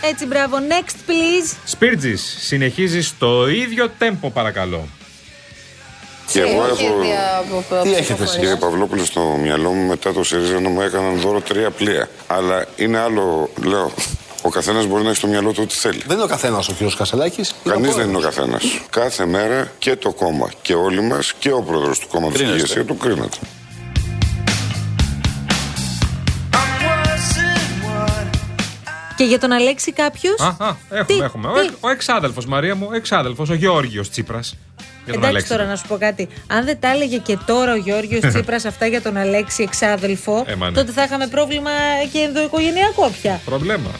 Έτσι, 0.00 0.26
μπράβο. 0.26 0.56
Next, 0.68 1.10
please. 1.10 1.56
Σπίρτζης, 1.64 2.36
συνεχίζεις 2.40 3.06
στο 3.06 3.48
ίδιο 3.48 3.90
τέμπο, 3.98 4.30
παρακαλώ. 4.30 4.88
Και 6.32 6.40
εγώ 6.40 6.62
όχι 6.72 6.84
έχω. 6.84 7.00
δια- 7.00 7.36
από- 7.38 7.58
από 7.58 7.82
Τι 7.82 7.88
έχετε 7.88 8.02
ψηφοφορίες. 8.02 8.30
εσύ, 8.30 8.38
κύριε 8.38 8.56
Παυλόπουλο, 8.56 9.04
στο 9.04 9.20
μυαλό 9.42 9.70
μου 9.72 9.86
μετά 9.88 10.12
το 10.12 10.24
ΣΥΡΙΖΑ 10.24 10.60
να 10.60 10.68
μου 10.68 10.80
έκαναν 10.80 11.20
δώρο 11.20 11.40
τρία 11.40 11.70
πλοία. 11.70 12.08
Αλλά 12.26 12.64
είναι 12.76 12.98
άλλο, 12.98 13.50
λέω. 13.64 13.92
Ο 14.42 14.48
καθένας 14.48 14.86
μπορεί 14.86 15.02
να 15.02 15.08
έχει 15.08 15.18
στο 15.18 15.26
μυαλό 15.26 15.52
του 15.52 15.60
ό,τι 15.62 15.74
θέλει. 15.74 16.02
Δεν 16.06 16.16
είναι 16.16 16.24
ο 16.24 16.28
καθένας 16.28 16.68
ο 16.68 16.72
κύριος 16.72 16.96
Κασελάκης. 16.96 17.54
Κανείς 17.64 17.94
δεν 17.94 18.08
είναι 18.08 18.16
ο 18.16 18.20
καθένας. 18.20 18.62
Κάθε 18.90 19.26
μέρα 19.26 19.72
και 19.78 19.96
το 19.96 20.12
κόμμα 20.12 20.50
και 20.62 20.74
όλοι 20.74 21.00
μας 21.02 21.32
και 21.38 21.52
ο 21.52 21.62
πρόεδρος 21.62 21.98
του 21.98 22.08
κόμματος 22.08 22.36
και 22.36 22.42
η 22.42 22.46
Κρίνεστε. 22.46 22.66
ηγεσία 22.78 22.84
του 22.94 22.96
κρίνεται. 22.96 23.36
Και 29.16 29.24
για 29.24 29.38
τον 29.38 29.52
Αλέξη 29.52 29.92
κάποιος; 29.92 30.40
Α, 30.40 30.46
α, 30.58 30.76
έχουμε, 30.88 31.04
Τι, 31.04 31.14
έχουμε. 31.24 31.48
Ο, 31.48 31.52
τι; 31.52 31.60
εκ- 31.60 31.72
ο 31.80 31.88
εξάδελφος, 31.88 32.46
Μαρία 32.46 32.74
μου, 32.74 32.88
ο 32.90 32.94
εξάδελφος, 32.94 33.48
ο 33.50 33.54
Γεώργιος 33.54 34.10
Τσίπρας. 34.10 34.54
Για 35.04 35.12
τον 35.12 35.22
Εντάξει 35.22 35.26
Αλέξη. 35.28 35.48
τώρα 35.48 35.64
να 35.64 35.76
σου 35.76 35.86
πω 35.88 35.96
κάτι. 35.96 36.28
Αν 36.46 36.64
δεν 36.64 36.80
τα 36.80 36.88
έλεγε 36.90 37.18
και 37.18 37.38
τώρα 37.46 37.72
ο 37.72 37.76
Γιώργο 37.76 38.18
Τσίπρας 38.28 38.64
αυτά 38.64 38.86
για 38.86 39.02
τον 39.02 39.16
Αλέξη 39.16 39.62
εξάδελφο, 39.62 40.44
Ε, 40.46 40.54
μα 40.54 40.66
ναι. 40.70 40.76
τότε 40.76 40.92
θα 40.92 41.02
είχαμε 41.02 41.26
πρόβλημα 41.26 41.70
και 42.12 42.18
ενδοοικογενειακό 42.18 43.12
πια. 43.22 43.40
Προβλέμα. 43.44 43.90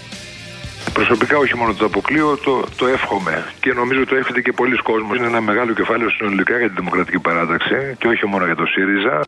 Προσωπικά 0.93 1.37
όχι 1.39 1.57
μόνο 1.57 1.75
το 1.75 1.85
αποκλείω, 1.85 2.37
το, 2.45 2.65
το 2.77 2.87
εύχομαι. 2.87 3.45
Και 3.61 3.73
νομίζω 3.73 4.05
το 4.07 4.15
εύχεται 4.17 4.41
και 4.41 4.53
πολλοί 4.53 4.77
κόσμος. 4.77 5.17
Είναι 5.17 5.27
ένα 5.27 5.41
μεγάλο 5.41 5.73
κεφάλαιο 5.75 6.11
συνολικά 6.11 6.59
για 6.59 6.67
την 6.67 6.77
Δημοκρατική 6.77 7.19
Παράταξη 7.19 7.75
και 7.99 8.07
όχι 8.09 8.27
μόνο 8.27 8.45
για 8.45 8.55
το 8.55 8.65
ΣΥΡΙΖΑ. 8.67 9.21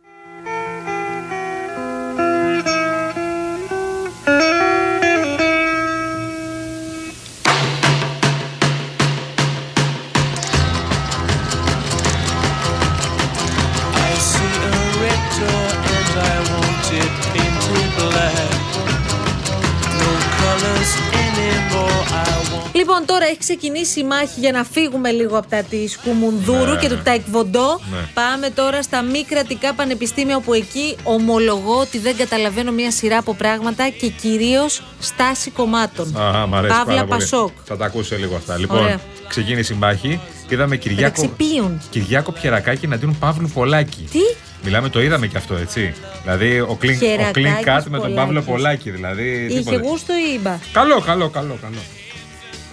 Λοιπόν, 22.98 23.16
τώρα 23.16 23.26
έχει 23.30 23.38
ξεκινήσει 23.38 24.00
η 24.00 24.04
μάχη 24.04 24.40
για 24.40 24.52
να 24.52 24.64
φύγουμε 24.64 25.10
λίγο 25.10 25.38
από 25.38 25.48
τα 25.48 25.62
της 25.62 25.98
Κουμουνδούρου 25.98 26.72
Ναι, 26.72 26.80
και 26.80 26.88
του 26.88 26.94
ναι. 26.94 27.02
Ταϊκβοντό. 27.02 27.80
Ναι. 27.90 27.98
Πάμε 28.14 28.50
τώρα 28.50 28.82
στα 28.82 29.02
μη 29.02 29.24
κρατικά 29.24 29.74
πανεπιστήμια, 29.74 30.36
όπου 30.36 30.52
εκεί 30.54 30.96
ομολογώ 31.02 31.78
ότι 31.80 31.98
δεν 31.98 32.16
καταλαβαίνω 32.16 32.72
μια 32.72 32.90
σειρά 32.90 33.18
από 33.18 33.34
πράγματα 33.34 33.88
και 33.88 34.08
κυρίως 34.08 34.82
στάση 35.00 35.50
κομμάτων. 35.50 36.16
Α, 36.16 36.46
μ' 36.46 36.54
αρέσει 36.54 36.74
Παύλα 36.76 36.94
πάρα 36.94 37.06
πολύ. 37.06 37.20
Πασόκ. 37.20 37.50
Θα 37.64 37.76
τα 37.76 37.84
ακούσω 37.84 38.16
λίγο 38.16 38.36
αυτά. 38.36 38.58
Λοιπόν, 38.58 38.78
Ωραία. 38.78 39.00
ξεκίνησε 39.28 39.74
η 39.74 39.76
μάχη. 39.76 40.20
Είδαμε 40.48 40.76
Κυριάκο, 40.76 41.20
Μεταξύ 41.22 41.50
ποιων. 41.52 41.82
Κυριάκο 41.90 42.32
Πιερακάκη 42.32 42.84
εναντίον 42.84 43.16
Παύλου 43.18 43.48
Πολάκη. 43.54 44.08
Τι; 44.12 44.18
Μιλάμε, 44.64 44.88
το 44.88 45.02
είδαμε 45.02 45.26
και 45.26 45.36
αυτό, 45.36 45.54
έτσι. 45.54 45.94
Δηλαδή, 46.22 46.60
ο 46.60 46.76
Κλίν, 46.80 46.94
ο 46.94 46.98
Χερακάκης 46.98 47.32
Κλίν 47.32 47.54
Κάτ 47.64 47.86
με 47.86 47.98
τον 47.98 48.00
Πολάκης. 48.00 48.14
Παύλο 48.16 48.42
Πολάκης. 48.42 48.92
Δηλαδή, 48.92 49.46
Είχε 49.50 49.58
τίποτε. 49.58 49.76
γούστο 49.76 50.12
ή 50.12 50.34
ήμπα. 50.34 50.58
Καλό, 50.72 51.00
καλό, 51.00 51.28
καλό, 51.28 51.58
καλό. 51.62 51.78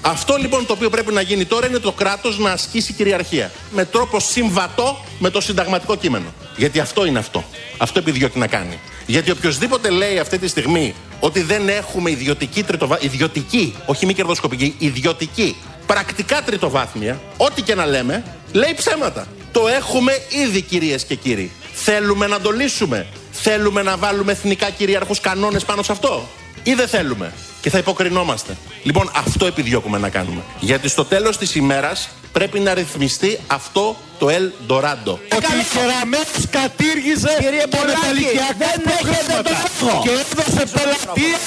Αυτό 0.06 0.36
λοιπόν 0.36 0.66
το 0.66 0.74
οποίο 0.74 0.90
πρέπει 0.90 1.14
να 1.14 1.22
γίνει 1.22 1.46
τώρα 1.46 1.68
είναι 1.68 1.80
το 1.80 1.92
κράτος 1.92 2.40
να 2.40 2.52
ασκήσει 2.52 2.94
κυριαρχία. 2.94 3.52
Με 3.72 3.86
τρόπο 3.86 4.20
συμβατό 4.20 4.98
με 5.20 5.30
το 5.30 5.42
συνταγματικό 5.42 5.96
κείμενο. 5.96 6.34
Γιατί 6.58 6.80
αυτό 6.80 7.06
είναι 7.06 7.20
αυτό. 7.20 7.44
Αυτό 7.78 8.00
επιδιώκει 8.00 8.40
να 8.40 8.48
κάνει. 8.48 8.80
Γιατί 9.06 9.32
οποιοδήποτε 9.32 9.90
λέει 9.90 10.20
αυτή 10.20 10.38
τη 10.38 10.48
στιγμή 10.48 10.96
ότι 11.20 11.42
δεν 11.42 11.70
έχουμε 11.70 12.12
ιδιωτική 12.12 12.64
τριτοβα... 12.64 12.98
ιδιωτική, 13.02 13.76
όχι 13.86 14.06
μη 14.06 14.14
κερδοσκοπική, 14.14 14.76
ιδιωτική, 14.78 15.56
πρακτικά 15.86 16.42
τριτοβάθμια, 16.42 17.22
ό,τι 17.38 17.62
και 17.62 17.76
να 17.76 17.86
λέμε, 17.86 18.24
λέει 18.52 18.74
ψέματα. 18.76 19.28
Το 19.52 19.68
έχουμε 19.68 20.18
ήδη 20.30 20.62
κυρίες 20.62 21.04
και 21.04 21.16
κύριοι. 21.16 21.52
Θέλουμε 21.74 22.28
να 22.28 22.42
το 22.42 22.52
λύσουμε. 22.52 23.08
Θέλουμε 23.32 23.82
να 23.82 23.98
βάλουμε 23.98 24.32
εθνικά 24.32 24.70
κυριαρχούς 24.70 25.20
κανόνες 25.20 25.64
πάνω 25.64 25.84
σε 25.84 25.92
αυτό. 25.92 26.28
Ή 26.64 26.74
δεν 26.74 26.88
θέλουμε. 26.88 27.34
Και 27.64 27.70
θα 27.70 27.78
υποκρινόμαστε. 27.78 28.58
Λοιπόν, 28.84 29.12
αυτό 29.16 29.46
επιδιώκουμε 29.46 29.98
να 29.98 30.10
κάνουμε. 30.10 30.42
Γιατί 30.60 30.88
στο 30.88 31.06
τέλος 31.06 31.38
της 31.38 31.56
ημέρας 31.56 32.10
πρέπει 32.32 32.60
να 32.60 32.74
ρυθμιστεί 32.74 33.40
αυτό 33.48 33.96
το 34.20 34.28
El 34.30 34.72
Dorado. 34.72 35.14
Ότι 35.38 35.54
η 35.62 35.66
Κεραμέως 35.74 36.44
κατήργησε 36.52 37.38
Κύριε 37.40 37.66
τα 37.68 37.78
Πολάκη, 37.78 37.98
μεταλλικιακά 38.00 38.56
δεν 38.58 38.70
έχετε 38.70 39.00
προγράμματα 39.00 39.44
το 39.80 39.86
λόγο. 39.86 40.02
και 40.04 40.10
έδωσε 40.10 40.64
πελατεία 40.76 41.40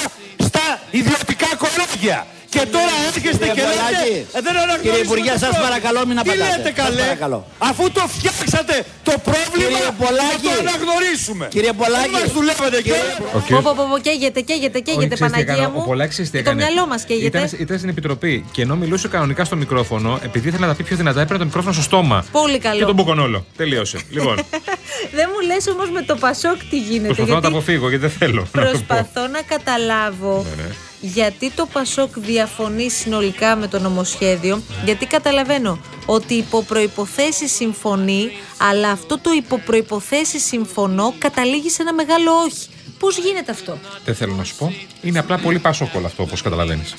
στα 0.48 0.80
ιδιωτικά 0.90 1.48
κολέγια. 1.62 2.26
Και 2.56 2.64
τώρα 2.76 2.94
έρχεστε 3.08 3.44
Κύριε 3.46 3.54
και 3.56 3.62
λέτε. 3.68 3.76
Πολάκη, 3.78 4.14
«Ε, 4.36 4.40
δεν 4.46 4.52
αναγνωρίζουμε 4.56 4.84
κύριε 4.86 5.02
Υπουργέ, 5.08 5.32
το 5.32 5.38
σας 5.42 5.48
πρόβλημα». 5.48 5.66
παρακαλώ, 5.66 6.00
μην 6.08 6.14
Τι 6.16 6.22
απαντάτε. 6.24 6.50
λέτε 6.56 6.70
Σας 6.72 6.78
καλέ, 6.82 7.04
παρακαλώ. 7.08 7.38
αφού 7.70 7.82
το 7.96 8.02
φτιάξατε 8.14 8.74
το 9.08 9.14
πρόβλημα, 9.28 9.68
Κύριε 9.72 9.90
Πολάκη. 10.02 10.48
να 10.50 10.54
το 10.58 10.62
αναγνωρίσουμε. 10.66 11.44
Κύριε 11.56 11.72
Πολάκη. 11.80 12.10
Δεν 12.10 12.12
μας 12.16 12.28
δουλεύετε 12.36 12.78
και 12.86 12.94
Ο 13.36 13.40
κύριος- 13.46 13.64
Πω, 13.66 13.72
πω, 13.78 13.84
πω, 13.92 13.96
καίγεται, 14.06 14.40
καίγεται, 14.48 14.78
Όχι, 14.80 14.86
καίγεται, 14.88 15.14
ξέρεις 15.16 15.32
τι 15.32 15.38
Παναγία 15.38 15.54
έκανε, 15.58 15.68
μου. 15.74 15.80
Ο 15.84 15.88
Πολάκης 15.90 16.16
τι 16.16 16.22
Και 16.24 16.30
το 16.30 16.38
έκανε. 16.44 16.58
μυαλό 16.62 16.82
μας 16.92 17.00
καίγεται. 17.08 17.38
Ήταν, 17.38 17.44
ήταν 17.64 17.76
στην 17.80 17.90
επιτροπή 17.94 18.32
και 18.54 18.60
ενώ 18.66 18.74
μιλούσε 18.82 19.06
κανονικά 19.14 19.42
στο 19.48 19.56
μικρόφωνο, 19.62 20.10
επειδή 20.28 20.44
ήθελε 20.48 20.64
να 20.66 20.70
τα 20.72 20.76
πει 20.78 20.82
πιο 20.88 20.96
δυνατά, 21.02 21.18
έπαιρνε 21.24 21.38
το 21.44 21.48
μικρόφωνο 21.50 21.72
στο 21.78 21.82
στόμα. 21.90 22.18
Πολύ 22.40 22.58
καλό. 22.66 22.78
Και 22.78 22.84
τον 22.92 22.94
μπουκονόλο. 22.98 23.38
Τελείωσε. 23.60 23.98
λοιπόν, 24.16 24.34
Δεν 25.18 25.26
μου 25.32 25.40
λες 25.50 25.64
όμως 25.74 25.88
με 25.96 26.02
το 26.02 26.14
Πασόκ 26.24 26.58
τι 26.70 26.78
γίνεται. 26.78 27.06
προσπαθώ 27.14 27.34
να 27.34 27.40
τα 27.40 27.48
γιατί 27.48 27.56
αποφύγω 27.56 27.88
γιατί 27.88 28.06
δεν 28.06 28.14
θέλω. 28.18 28.46
να 28.52 28.62
το 28.62 28.70
πω. 28.70 28.84
προσπαθώ 28.86 29.26
να 29.26 29.40
καταλάβω 29.42 30.46
Ναι, 30.56 30.62
ναι. 30.62 30.68
Γιατί 31.00 31.50
το 31.50 31.66
Πασόκ 31.72 32.18
διαφωνεί 32.18 32.90
συνολικά 32.90 33.56
με 33.56 33.68
το 33.68 33.78
νομοσχέδιο; 33.78 34.62
Γιατί 34.84 35.06
καταλαβαίνω 35.06 35.78
ότι 36.06 36.34
υπό 36.34 36.62
προϋποθέσεις 36.62 37.52
συμφωνεί, 37.52 38.30
αλλά 38.58 38.90
αυτό 38.90 39.18
το 39.18 39.30
υπό 39.36 39.58
προϋποθέσεις 39.58 40.44
συμφωνώ 40.44 41.14
καταλήγει 41.18 41.70
σε 41.70 41.82
ένα 41.82 41.92
μεγάλο 41.94 42.30
όχι. 42.32 42.68
Πώς 42.98 43.18
γίνεται 43.18 43.52
αυτό; 43.52 43.78
Δεν 44.04 44.14
θέλω 44.14 44.34
να 44.34 44.44
σου 44.44 44.54
πω. 44.56 44.72
Είναι 45.02 45.18
απλά 45.18 45.38
πολύ 45.38 45.58
πασόκολο 45.58 46.06
αυτό, 46.06 46.22
όπως 46.22 46.42
καταλαβαίνεις. 46.42 46.94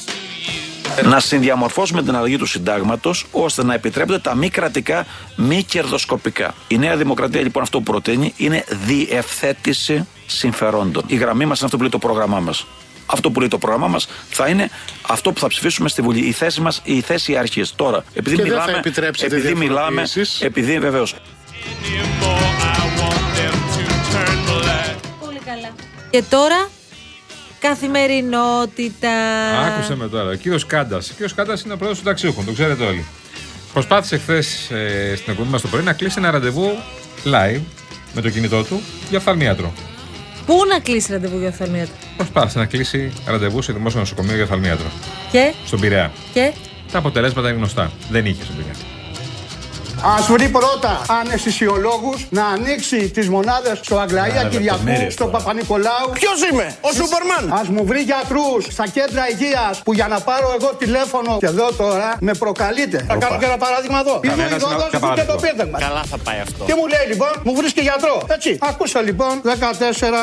να 1.04 1.20
συνδιαμορφώσουμε 1.20 2.04
την 2.04 2.16
αλλαγή 2.16 2.38
του 2.38 2.46
συντάγματος 2.46 3.26
ώστε 3.32 3.64
να 3.64 3.74
επιτρέπονται 3.74 4.20
τα 4.20 4.36
μη 4.36 4.50
κρατικά, 4.50 5.06
μη 5.36 5.64
κερδοσκοπικά. 5.64 6.54
Η 6.68 6.78
Νέα 6.78 6.98
Δημοκρατία 6.98 7.42
λοιπόν 7.42 7.64
αυτό 7.64 7.78
που 7.78 7.84
προτείνει 7.84 8.34
είναι 8.38 8.64
διευθέτηση 8.86 10.08
συμφερόντων. 10.26 11.04
Η 11.08 11.16
γραμμή 11.16 11.46
μας 11.46 11.58
είναι 11.58 11.66
αυτό 11.66 11.76
που 11.78 11.82
λέει 11.82 11.92
το 11.92 11.98
πρόγραμμά 11.98 12.40
μας. 12.40 12.66
Αυτό 13.10 13.32
που 13.32 13.40
λέει 13.40 13.48
το 13.48 13.58
πρόγραμμά 13.58 13.88
μας 13.88 14.08
θα 14.30 14.48
είναι 14.48 14.70
αυτό 15.08 15.32
που 15.32 15.40
θα 15.40 15.48
ψηφίσουμε 15.48 15.90
στη 15.90 16.02
Βουλή. 16.02 16.20
Η 16.28 16.32
θέση 16.32 16.62
μας, 16.62 16.82
η 16.84 17.02
θέση 17.02 17.36
αρχής. 17.36 17.74
Τώρα, 17.76 18.04
επειδή 18.14 18.36
Και 18.36 18.42
δεν 18.42 18.52
θα 18.52 18.60
μιλάμε. 18.62 18.78
επιτρέψετε 18.80 19.36
επειδή 19.36 19.56
μιλάμε. 19.56 19.70
διαφοροποιήσεις. 20.02 20.42
Επειδή 20.42 20.80
βεβαίως. 20.80 21.16
Πολύ 25.26 25.40
καλά. 25.46 25.70
Και 26.10 26.24
τώρα, 26.30 26.70
καθημερινότητα. 27.60 29.10
Άκουσε 29.66 29.96
με 29.96 30.08
τώρα. 30.08 30.30
Ο 30.30 30.34
κύριος 30.34 30.66
Κάντας. 30.66 31.10
Ο 31.10 31.12
κύριος 31.12 31.34
Κάντας 31.34 31.62
είναι 31.62 31.74
ο 31.74 31.78
πρόεδρος 31.78 32.00
του 32.02 32.06
ταξιούχων, 32.10 32.46
το 32.46 32.52
ξέρετε 32.52 32.86
όλοι. 32.86 33.06
Προσπάθησε 33.74 34.18
χθες 34.18 34.70
ε, 34.72 35.14
στην 35.16 35.32
εκπομπή 35.32 35.50
μας 35.50 35.62
το 35.62 35.68
πρωί 35.68 35.82
να 35.84 35.94
κλείσει 35.94 36.16
ένα 36.18 36.32
ραντεβού 36.32 36.78
live 37.26 37.60
με 38.14 38.22
το 38.22 38.30
κινητό 38.30 38.64
του 38.64 38.82
για 39.10 39.18
οφθαλμίατρο. 39.18 39.74
Πού 40.48 40.56
να 40.74 40.80
κλείσει 40.80 41.12
ραντεβού 41.12 41.38
για 41.40 41.48
οφθαλμίατρο. 41.48 41.94
Προσπάθησε 42.18 42.60
να 42.60 42.66
κλείσει 42.66 43.14
ραντεβού 43.26 43.62
σε 43.62 43.74
δημόσιο 43.74 44.00
νοσοκομείο 44.00 44.34
για 44.36 44.44
οφθαλμίατρο. 44.44 44.86
Και, 45.32 45.54
Στον 45.66 45.80
Πειραιά. 45.80 46.12
και; 46.34 46.52
Τα 46.92 46.98
αποτελέσματα 46.98 47.48
είναι 47.50 47.58
γνωστά. 47.58 47.92
Δεν 48.10 48.26
είχε 48.26 48.44
στον 48.44 48.56
Πειραιά. 48.56 48.76
Α 50.02 50.22
βρει 50.28 50.50
πρώτα 50.50 51.02
αναισθησιολόγους 51.08 52.28
να 52.30 52.46
ανοίξει 52.46 53.10
τις 53.10 53.30
μονάδες 53.30 53.80
στο 53.84 53.98
Αγκλαία 53.98 54.48
Κυριακού, 54.50 55.10
στο 55.10 55.26
Παπα-Νικολάου. 55.26 56.10
Ποιος 56.14 56.50
είμαι, 56.52 56.76
ο 56.82 56.92
Σούπερμαν. 56.92 57.52
Α 57.60 57.62
μου 57.72 57.86
βρει 57.86 58.00
γιατρούς 58.00 58.66
στα 58.70 58.88
κέντρα 58.88 59.30
υγείας 59.30 59.82
που 59.84 59.94
για 59.94 60.08
να 60.08 60.20
πάρω 60.20 60.56
εγώ 60.60 60.70
τηλέφωνο 60.74 61.38
και 61.40 61.46
εδώ 61.46 61.72
τώρα 61.72 62.18
με 62.20 62.34
προκαλείτε. 62.34 63.06
Θα 63.08 63.16
κάνω 63.16 63.38
και 63.38 63.46
ένα 63.46 63.58
παράδειγμα 63.58 64.00
εδώ. 64.00 64.20
Πήγα 64.20 64.44
εδώ 64.54 64.68
δώσω 64.68 65.14
και 65.16 65.24
το 65.32 65.36
πίδευμα. 65.42 65.80
Καλά 65.80 66.04
θα 66.12 66.18
πάει 66.18 66.40
αυτό. 66.40 66.64
Τι 66.64 66.74
μου 66.74 66.88
λέει 66.88 67.06
λοιπόν, 67.08 67.32
μου 67.44 67.54
βρει 67.56 67.74
και 67.74 67.82
γιατρό. 67.82 68.22
Έτσι. 68.28 68.58
Ακούσα 68.62 69.02
λοιπόν 69.02 69.42
14 69.44 69.50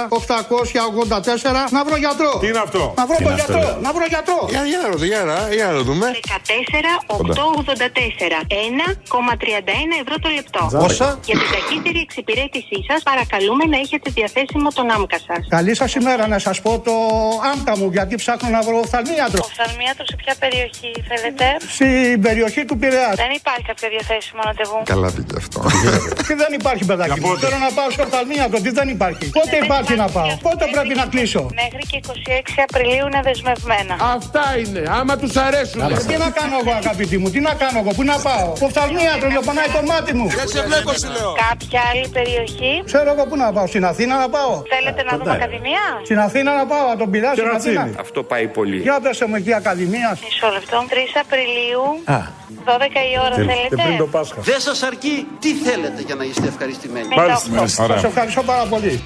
884 0.08 1.68
να 1.70 1.84
βρω 1.84 1.96
γιατρό. 1.96 2.38
Τι 2.40 2.46
είναι 2.46 2.62
αυτό; 2.66 2.94
Να 2.96 3.06
βρω 3.06 3.16
τον 3.22 3.34
γιατρό. 3.34 3.78
Να 3.82 3.92
βρω 3.92 4.04
γιατρό. 4.08 4.48
Για 5.50 5.66
να 5.66 5.78
δούμε. 5.78 6.06
14 6.10 7.14
884 9.60 9.63
ευρώ 10.02 10.16
το 10.24 10.28
λεπτό. 10.38 10.62
Πόσα; 10.78 11.18
Για 11.28 11.36
την 11.40 11.48
ταχύτερη 11.54 11.98
εξυπηρέτησή 12.06 12.78
σας, 12.88 13.02
παρακαλούμε 13.10 13.64
να 13.72 13.76
έχετε 13.84 14.10
διαθέσιμο 14.18 14.68
τον 14.78 14.86
άμκα 14.96 15.18
σας. 15.26 15.42
Καλή 15.48 15.74
σας 15.80 15.94
ημέρα 15.94 16.24
να 16.34 16.38
σας 16.38 16.56
πω 16.64 16.70
το 16.88 16.94
άμκα 17.52 17.72
μου, 17.78 17.86
γιατί 17.96 18.14
ψάχνω 18.22 18.48
να 18.56 18.60
βρω 18.66 18.76
οφθαλμίατρο. 18.84 19.40
Οφθαλμίατρο 19.50 20.04
σε 20.10 20.16
ποια 20.22 20.34
περιοχή 20.42 20.90
θέλετε; 21.10 21.44
Στην 21.76 22.20
περιοχή 22.26 22.62
του 22.68 22.76
Πειραιά. 22.80 23.12
Δεν 23.24 23.32
υπάρχει 23.40 23.64
κάποιο 23.70 23.88
διαθέσιμο 23.94 24.40
ραντεβού. 24.48 24.78
Καλά 24.92 25.08
πήγε 25.16 25.36
αυτό. 25.42 25.58
Τι 26.26 26.34
δεν 26.42 26.52
υπάρχει, 26.60 26.84
παιδάκι 26.90 27.20
μου. 27.20 27.38
Θέλω 27.44 27.58
να 27.66 27.70
πάω 27.76 27.88
στο 27.94 28.02
οφθαλμίατρο, 28.06 28.58
τι 28.64 28.70
δεν 28.78 28.88
υπάρχει. 28.96 29.24
Πότε 29.38 29.56
υπάρχει 29.64 29.94
να 30.02 30.08
πάω, 30.16 30.30
πότε 30.46 30.64
πρέπει 30.74 30.94
να 31.00 31.06
κλείσω; 31.12 31.42
Μέχρι 31.62 31.82
και 31.90 31.98
26 32.06 32.64
Απριλίου 32.68 33.06
είναι 33.08 33.20
δεσμευμένα. 33.28 33.94
Αυτά 34.16 34.44
είναι, 34.62 34.82
άμα 34.98 35.14
τους 35.20 35.36
αρέσουν. 35.46 35.80
Τι 36.08 36.16
να 36.24 36.28
κάνω 36.38 36.54
εγώ, 36.62 36.72
αγαπητή 36.82 37.16
μου, 37.18 37.28
τι 37.34 37.40
να 37.48 37.54
κάνω 37.62 37.78
εγώ, 37.82 37.90
πού 37.96 38.02
να 38.12 38.16
πάω; 38.26 38.48
Το 38.60 38.64
οφθαλμίατρο, 38.64 39.28
να 39.53 39.53
πονάει 39.54 39.70
το 39.78 39.82
μάτι 39.92 40.12
μου. 40.18 40.26
Δεν 40.28 40.48
σε 40.48 40.62
βλέπω, 40.68 40.92
σου 41.02 41.10
λέω. 41.16 41.32
Κάποια 41.48 41.80
άλλη 41.90 42.06
περιοχή. 42.18 42.72
Ξέρω 42.90 43.08
εγώ 43.14 43.24
πού 43.28 43.36
να 43.36 43.52
πάω, 43.52 43.66
στην 43.66 43.84
Αθήνα 43.84 44.14
να 44.18 44.28
πάω. 44.28 44.54
Θέλετε 44.74 45.02
να 45.08 45.12
δούμε 45.18 45.32
ακαδημία; 45.38 45.84
Στην 46.08 46.18
Αθήνα 46.26 46.50
να 46.60 46.66
πάω, 46.66 46.86
να 46.88 46.96
τον 46.96 47.10
πειράσω 47.10 47.34
στην 47.34 47.56
Αθήνα. 47.56 47.82
Αυτό 48.04 48.22
πάει 48.22 48.46
πολύ. 48.58 48.78
Για 48.86 48.98
δώσε 49.02 49.24
μου 49.26 49.36
εκεί 49.36 49.52
ακαδημία. 49.54 50.18
Μισό 50.24 50.48
λεπτό. 50.56 50.76
3 50.88 51.20
Απριλίου. 51.24 51.84
12 52.64 53.02
η 53.12 53.14
ώρα 53.26 53.34
θέλετε; 53.34 54.04
Πάσχα. 54.10 54.40
Δεν 54.40 54.60
σας 54.60 54.82
αρκεί; 54.82 55.26
Τι 55.40 55.50
θέλετε 55.54 56.02
για 56.06 56.14
να 56.14 56.24
είστε 56.24 56.46
ευχαριστημένοι; 56.46 57.08
Σας 57.66 58.04
ευχαριστώ 58.04 58.42
πάρα 58.42 58.64
πολύ. 58.64 59.02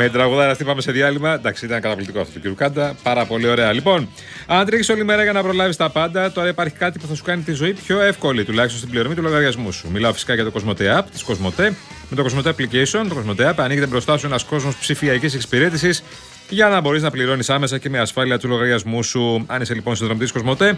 Με 0.00 0.04
την 0.04 0.12
τραγουδάρα 0.12 0.50
αυτή 0.50 0.64
πάμε 0.64 0.80
σε 0.80 0.92
διάλειμμα. 0.92 1.32
Εντάξει, 1.34 1.64
ήταν 1.64 1.80
καταπληκτικό 1.80 2.20
αυτό 2.20 2.40
το 2.40 2.52
κ. 2.52 2.56
Κάντα. 2.56 2.94
Πάρα 3.02 3.26
πολύ 3.26 3.48
ωραία. 3.48 3.72
Λοιπόν, 3.72 4.08
αν 4.46 4.66
τρέχεις 4.66 4.88
όλη 4.88 5.04
μέρα 5.04 5.22
για 5.22 5.32
να 5.32 5.42
προλάβεις 5.42 5.76
τα 5.76 5.90
πάντα, 5.90 6.32
τώρα 6.32 6.48
υπάρχει 6.48 6.74
κάτι 6.74 6.98
που 6.98 7.06
θα 7.06 7.14
σου 7.14 7.22
κάνει 7.22 7.42
τη 7.42 7.52
ζωή 7.52 7.72
πιο 7.72 8.00
εύκολη, 8.00 8.44
τουλάχιστον 8.44 8.78
στην 8.78 8.90
πληρωμή 8.90 9.14
του 9.14 9.22
λογαριασμού 9.22 9.72
σου. 9.72 9.90
Μιλάω 9.90 10.12
φυσικά 10.12 10.34
για 10.34 10.44
το 10.44 10.52
Cosmote 10.54 10.98
App 10.98 11.02
της 11.12 11.24
Cosmote. 11.28 11.70
Με 12.08 12.16
το 12.16 12.26
Cosmote 12.26 12.48
Application, 12.48 13.06
το 13.08 13.24
Cosmote 13.24 13.50
App 13.50 13.54
ανοίγεται 13.56 13.86
μπροστά 13.86 14.18
σου 14.18 14.26
ένας 14.26 14.44
κόσμος 14.44 14.76
ψηφιακής 14.76 15.34
εξυπηρέτησης 15.34 16.02
για 16.48 16.68
να 16.68 16.80
μπορείς 16.80 17.02
να 17.02 17.10
πληρώνεις 17.10 17.50
άμεσα 17.50 17.78
και 17.78 17.90
με 17.90 17.98
ασφάλεια 17.98 18.38
του 18.38 18.48
λογαριασμού 18.48 19.02
σου. 19.02 19.44
Αν 19.46 19.62
είσαι 19.62 19.74
λοιπόν 19.74 19.96
συνδρομητής 19.96 20.32
Cosmote, 20.34 20.72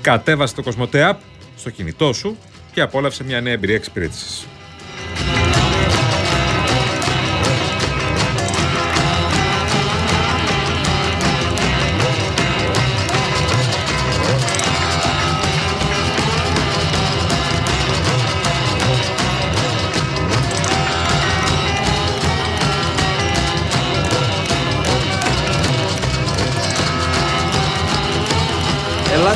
κατέβασε 0.00 0.54
το 0.54 0.62
Cosmote 0.66 1.10
App 1.10 1.16
στο 1.56 1.70
κινητό 1.70 2.12
σου 2.12 2.36
και 2.72 2.80
απόλαυσε 2.80 3.24
μια 3.24 3.40
νέα 3.40 3.52
εμπειρία 3.52 3.76
εξυπηρέτησης. 3.76 4.46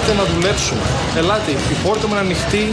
Ελάτε 0.07 0.23
να 0.23 0.35
δουλέψουμε. 0.35 0.81
Ελάτε, 1.17 1.51
η 1.51 1.77
πόρτα 1.85 2.07
μου 2.07 2.15
είναι 2.15 2.21
ανοιχτή. 2.21 2.65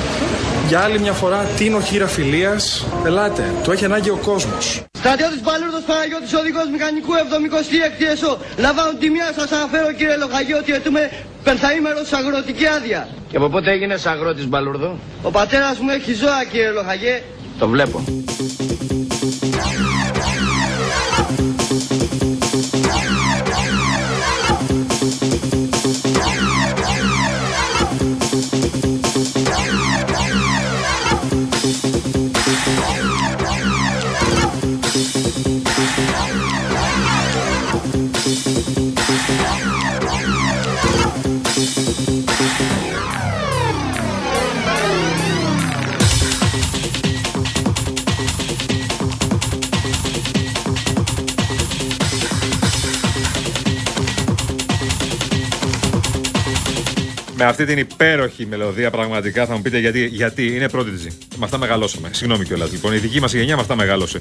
Για 0.67 0.79
άλλη 0.79 0.99
μια 0.99 1.13
φορά 1.13 1.39
τίνω 1.57 1.79
χείρα 1.79 2.07
φιλίας. 2.07 2.85
Ελάτε, 3.05 3.53
το 3.63 3.71
έχει 3.71 3.85
ανάγκη 3.85 4.09
ο 4.09 4.19
κόσμος. 4.29 4.83
Στρατιώτης 4.97 5.41
Μπαλούρδος 5.43 5.83
Παναγιώτης, 5.89 6.33
οδηγός 6.33 6.67
μηχανικού 6.73 7.11
76 7.23 8.05
ΕΣΟ. 8.13 8.37
Λαμβάνω 8.57 8.93
τη 8.99 9.09
μία 9.09 9.31
σας 9.37 9.51
αναφέρω 9.51 9.91
κύριε 9.91 10.17
Λογαγή 10.17 10.53
ότι 10.53 10.73
ετούμε 10.73 11.11
πενθαήμερος 11.43 12.11
αγροτική 12.11 12.65
άδεια. 12.65 13.07
Και 13.29 13.37
από 13.37 13.47
πότε 13.49 13.71
έγινες 13.71 14.05
αγρότης 14.05 14.47
Μπαλούρδο; 14.47 14.97
Ο 15.21 15.31
πατέρας 15.31 15.77
μου 15.79 15.89
έχει 15.89 16.13
ζώα 16.13 16.43
κύριε 16.51 16.71
Λογαγέ. 16.71 17.23
Το 17.59 17.67
βλέπω. 17.67 18.03
Με 57.41 57.47
αυτή 57.47 57.65
την 57.65 57.77
υπέροχη 57.77 58.45
μελωδία, 58.45 58.89
πραγματικά 58.89 59.45
θα 59.45 59.55
μου 59.55 59.61
πείτε 59.61 59.79
γιατί, 59.79 60.05
γιατί 60.05 60.55
είναι 60.55 60.69
πρότιτζη. 60.69 61.07
Με 61.37 61.45
αυτά 61.45 61.57
μεγαλώσαμε. 61.57 62.09
Συγγνώμη 62.11 62.45
κιόλας. 62.45 62.71
Λοιπόν, 62.71 62.93
η 62.93 62.97
δική 62.97 63.19
μας 63.19 63.33
γενιά 63.33 63.55
με 63.55 63.61
αυτά 63.61 63.75
μεγαλώσε. 63.75 64.19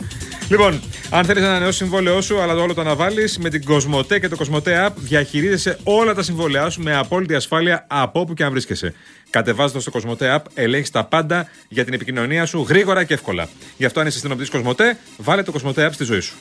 Λοιπόν, 0.48 0.80
αν 1.10 1.24
θέλεις 1.24 1.42
να 1.42 1.48
ανανεώσεις 1.48 1.76
συμβόλαιό 1.76 2.20
σου, 2.20 2.40
αλλά 2.40 2.54
το 2.54 2.62
όλο 2.62 2.74
το 2.74 2.80
αναβάλεις, 2.80 3.38
με 3.38 3.48
την 3.48 3.64
Κοσμοτέ 3.64 4.18
και 4.18 4.28
το 4.28 4.36
Κοσμοτέ 4.36 4.86
App 4.86 4.92
διαχειρίζεσαι 4.96 5.78
όλα 5.82 6.14
τα 6.14 6.22
συμβόλαιά 6.22 6.70
σου 6.70 6.82
με 6.82 6.96
απόλυτη 6.96 7.34
ασφάλεια 7.34 7.86
από 7.88 8.20
όπου 8.20 8.34
και 8.34 8.44
αν 8.44 8.50
βρίσκεσαι. 8.50 8.94
Κατεβάζοντας 9.30 9.84
το 9.84 9.90
Κοσμοτέ 9.90 10.36
App, 10.36 10.50
ελέγχεις 10.54 10.90
τα 10.90 11.04
πάντα 11.04 11.48
για 11.68 11.84
την 11.84 11.94
επικοινωνία 11.94 12.46
σου 12.46 12.66
γρήγορα 12.68 13.04
και 13.04 13.14
εύκολα. 13.14 13.48
Γι' 13.76 13.84
αυτό, 13.84 14.00
αν 14.00 14.06
είσαι 14.06 14.18
συνοπτή 14.18 14.50
Κοσμοτέ, 14.50 14.98
βάλε 15.16 15.42
το 15.42 15.52
Κοσμοτέ 15.52 15.86
App 15.86 15.92
στη 15.92 16.04
ζωή 16.04 16.20
σου. 16.20 16.34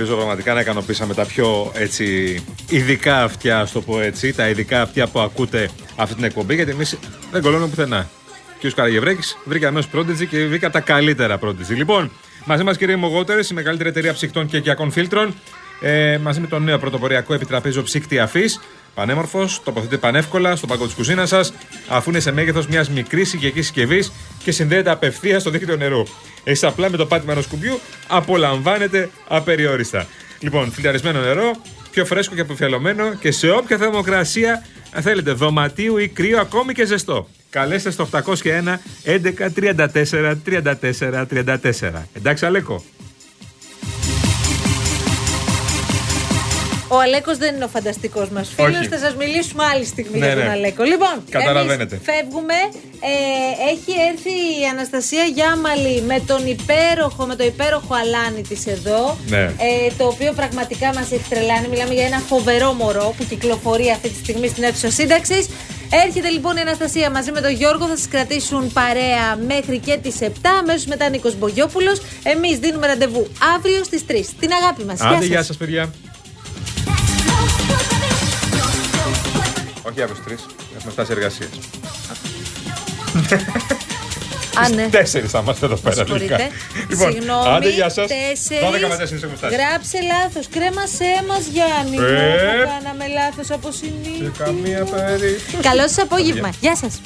Ελπίζω 0.00 0.18
πραγματικά 0.18 0.54
να 0.54 0.60
ικανοποιήσαμε 0.60 1.14
τα 1.14 1.26
πιο 1.26 1.72
έτσι, 1.74 2.38
ειδικά 2.68 3.22
αυτιά, 3.22 3.60
ας 3.60 3.72
το 3.72 3.80
πω 3.80 4.00
έτσι, 4.00 4.34
τα 4.34 4.48
ειδικά 4.48 4.82
αυτιά 4.82 5.06
που 5.06 5.20
ακούτε 5.20 5.70
αυτή 5.96 6.14
την 6.14 6.24
εκπομπή, 6.24 6.54
γιατί 6.54 6.70
εμείς 6.70 6.98
δεν 7.30 7.42
κολλώνουμε 7.42 7.68
πουθενά. 7.68 8.08
Και 8.58 8.66
ο 8.66 8.70
Καραγευρέκη 8.74 9.34
βρήκε 9.44 9.66
αμέσως 9.66 9.90
Prodigy 9.94 10.26
και 10.30 10.46
βρήκα 10.46 10.70
τα 10.70 10.80
καλύτερα 10.80 11.38
Prodigy. 11.42 11.74
Λοιπόν, 11.74 12.10
μαζί 12.44 12.62
μας 12.62 12.76
κύριε 12.76 12.96
Μογότερης, 12.96 13.50
η 13.50 13.54
μεγαλύτερη 13.54 13.88
εταιρεία 13.88 14.12
ψυκτών 14.12 14.46
και 14.46 14.56
οικιακών 14.56 14.90
φίλτρων, 14.90 15.34
ε, 15.80 16.18
μαζί 16.18 16.40
με 16.40 16.46
το 16.46 16.58
νέο 16.58 16.78
πρωτοποριακό 16.78 17.34
επιτραπέζιο 17.34 17.82
ψύκτη 17.82 18.18
αφής. 18.18 18.60
Πανέμορφος, 19.00 19.62
τοποθετείται 19.64 19.96
πανεύκολα 19.96 20.56
στο 20.56 20.66
παγκό 20.66 20.84
της 20.84 20.94
κουζίνας 20.94 21.28
σας, 21.28 21.52
αφού 21.88 22.10
είναι 22.10 22.20
σε 22.20 22.32
μέγεθος 22.32 22.66
μιας 22.66 22.90
μικρής 22.90 23.32
οικιακής 23.32 23.64
συσκευής 23.66 24.12
και 24.44 24.52
συνδέεται 24.52 24.90
απευθείας 24.90 25.40
στο 25.40 25.50
δίκτυο 25.50 25.76
νερού. 25.76 26.02
Εσεί 26.44 26.66
απλά 26.66 26.90
με 26.90 26.96
το 26.96 27.06
πάτημα 27.06 27.32
ενός 27.32 27.46
κουμπιού 27.46 27.80
απολαμβάνετε 28.08 29.10
απεριόριστα. 29.28 30.06
Λοιπόν, 30.40 30.72
φιλτραρισμένο 30.72 31.20
νερό, 31.20 31.50
πιο 31.90 32.04
φρέσκο 32.04 32.34
και 32.34 32.40
αποφιαλωμένο 32.40 33.14
και 33.14 33.30
σε 33.30 33.50
όποια 33.50 33.76
θερμοκρασία 33.76 34.64
αν 34.92 35.02
θέλετε, 35.02 35.32
δωματίου 35.32 35.96
ή 35.96 36.08
κρύο, 36.08 36.40
ακόμη 36.40 36.72
και 36.72 36.84
ζεστό. 36.84 37.28
Καλέστε 37.50 37.90
στο 37.90 38.08
801 38.12 38.80
11 39.04 39.50
34 39.54 40.34
34 40.46 41.26
34. 41.26 42.06
Εντάξει, 42.12 42.46
Αλέκο. 42.46 42.84
Ο 46.92 46.98
Αλέκος 47.00 47.36
δεν 47.38 47.54
είναι 47.54 47.64
ο 47.64 47.68
φανταστικός 47.68 48.28
μας 48.28 48.48
φίλος. 48.56 48.78
Όχι. 48.78 48.88
Θα 48.88 48.98
σας 48.98 49.14
μιλήσουμε 49.14 49.64
άλλη 49.72 49.84
στιγμή 49.84 50.18
Ναι, 50.18 50.26
για 50.26 50.34
τον 50.34 50.44
ναι. 50.44 50.50
Αλέκο. 50.50 50.82
Λοιπόν, 50.84 51.14
Καταλαβαίνετε. 51.30 51.94
εμείς 51.94 52.06
φεύγουμε. 52.10 52.54
Ε, 53.12 53.70
έχει 53.72 53.92
έρθει 54.10 54.34
η 54.60 54.64
Αναστασία 54.74 55.24
Γιάμαλη 55.36 56.00
με 56.10 56.22
τον 56.26 56.46
υπέροχο, 56.56 57.22
με 57.26 57.34
το 57.34 57.44
υπέροχο 57.44 57.94
αλάνι 58.02 58.42
της 58.42 58.66
εδώ. 58.66 59.16
Ναι. 59.28 59.42
Ε, 59.42 59.90
το 59.98 60.04
οποίο 60.06 60.32
πραγματικά 60.32 60.86
μας 60.94 61.06
έχει 61.12 61.26
τρελάνει. 61.28 61.66
Μιλάμε 61.68 61.94
για 61.94 62.06
ένα 62.06 62.18
φοβερό 62.18 62.72
μωρό 62.72 63.14
που 63.16 63.24
κυκλοφορεί 63.28 63.90
αυτή 63.90 64.08
τη 64.08 64.18
στιγμή 64.24 64.48
στην 64.48 64.62
αίθουσα 64.62 64.90
σύνταξης. 64.90 65.48
Έρχεται 66.06 66.28
λοιπόν 66.28 66.56
η 66.56 66.60
Αναστασία 66.60 67.10
μαζί 67.10 67.30
με 67.32 67.40
τον 67.40 67.52
Γιώργο, 67.52 67.86
θα 67.86 67.96
σας 67.96 68.08
κρατήσουν 68.08 68.72
παρέα 68.72 69.26
μέχρι 69.46 69.78
και 69.78 69.98
τις 70.02 70.16
7. 70.20 70.26
Αμέσως 70.60 70.86
μετά 70.86 71.08
Νίκος 71.08 71.34
Μπογιόπουλος. 71.38 72.00
Εμείς 72.22 72.58
δίνουμε 72.58 72.86
ραντεβού 72.86 73.26
αύριο 73.56 73.84
στις 73.84 74.02
3. 74.06 74.34
Την 74.40 74.50
αγάπη 74.52 74.84
μας. 74.84 75.00
Άντε, 75.00 75.24
γεια 75.24 75.42
σας, 75.42 75.56
παιδιά. 75.56 75.90
Όχι 79.82 80.02
αύριο 80.02 80.16
στι 80.22 80.34
3. 80.34 80.38
Έχουμε 80.76 80.92
φτάσει 80.92 81.12
εργασία. 81.12 81.46
Α, 84.64 84.68
ναι. 84.68 84.88
Τέσσερις 84.90 85.30
θα 85.30 85.38
είμαστε 85.38 85.66
εδώ 85.66 85.76
πέρα. 85.76 85.94
Συγχωρείτε. 85.94 86.36
τελικά. 86.36 86.48
Λοιπόν, 86.90 87.12
Συγγνώμη, 87.12 87.48
άντε, 87.48 87.68
γεια 87.70 87.88
σας. 87.88 88.06
12 88.06 88.08
τέσσερις. 88.08 88.88
με 88.88 88.94
4 88.94 89.22
έχουμε 89.22 89.36
φτάσει. 89.36 89.54
Γράψε 89.56 89.98
λάθος. 90.12 90.48
Κρέμασέ 90.48 91.12
μας, 91.28 91.46
Γιάννη. 91.46 91.96
μου, 91.96 92.04
Ε. 92.04 92.62
που 92.62 92.70
κάναμε 92.70 93.04
λάθος 93.08 93.50
από 93.50 93.72
συνήθεια. 93.72 94.32
Σε 94.36 94.44
καμία 94.44 94.84
περίπτωση. 94.84 95.56
Καλό 95.62 95.88
σα 95.88 96.02
απόγευμα. 96.02 96.50
Γεια 96.60 96.76
σας. 96.76 97.00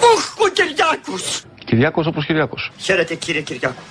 Ούχ, 0.00 0.22
ο 0.38 0.48
Κυριάκος! 0.52 1.42
Κυριάκος 1.64 2.06
όπως 2.06 2.26
Κυριάκος. 2.26 2.72
Χαίρετε 2.78 3.14
κύριε 3.14 3.40
Κυριάκο. 3.40 3.82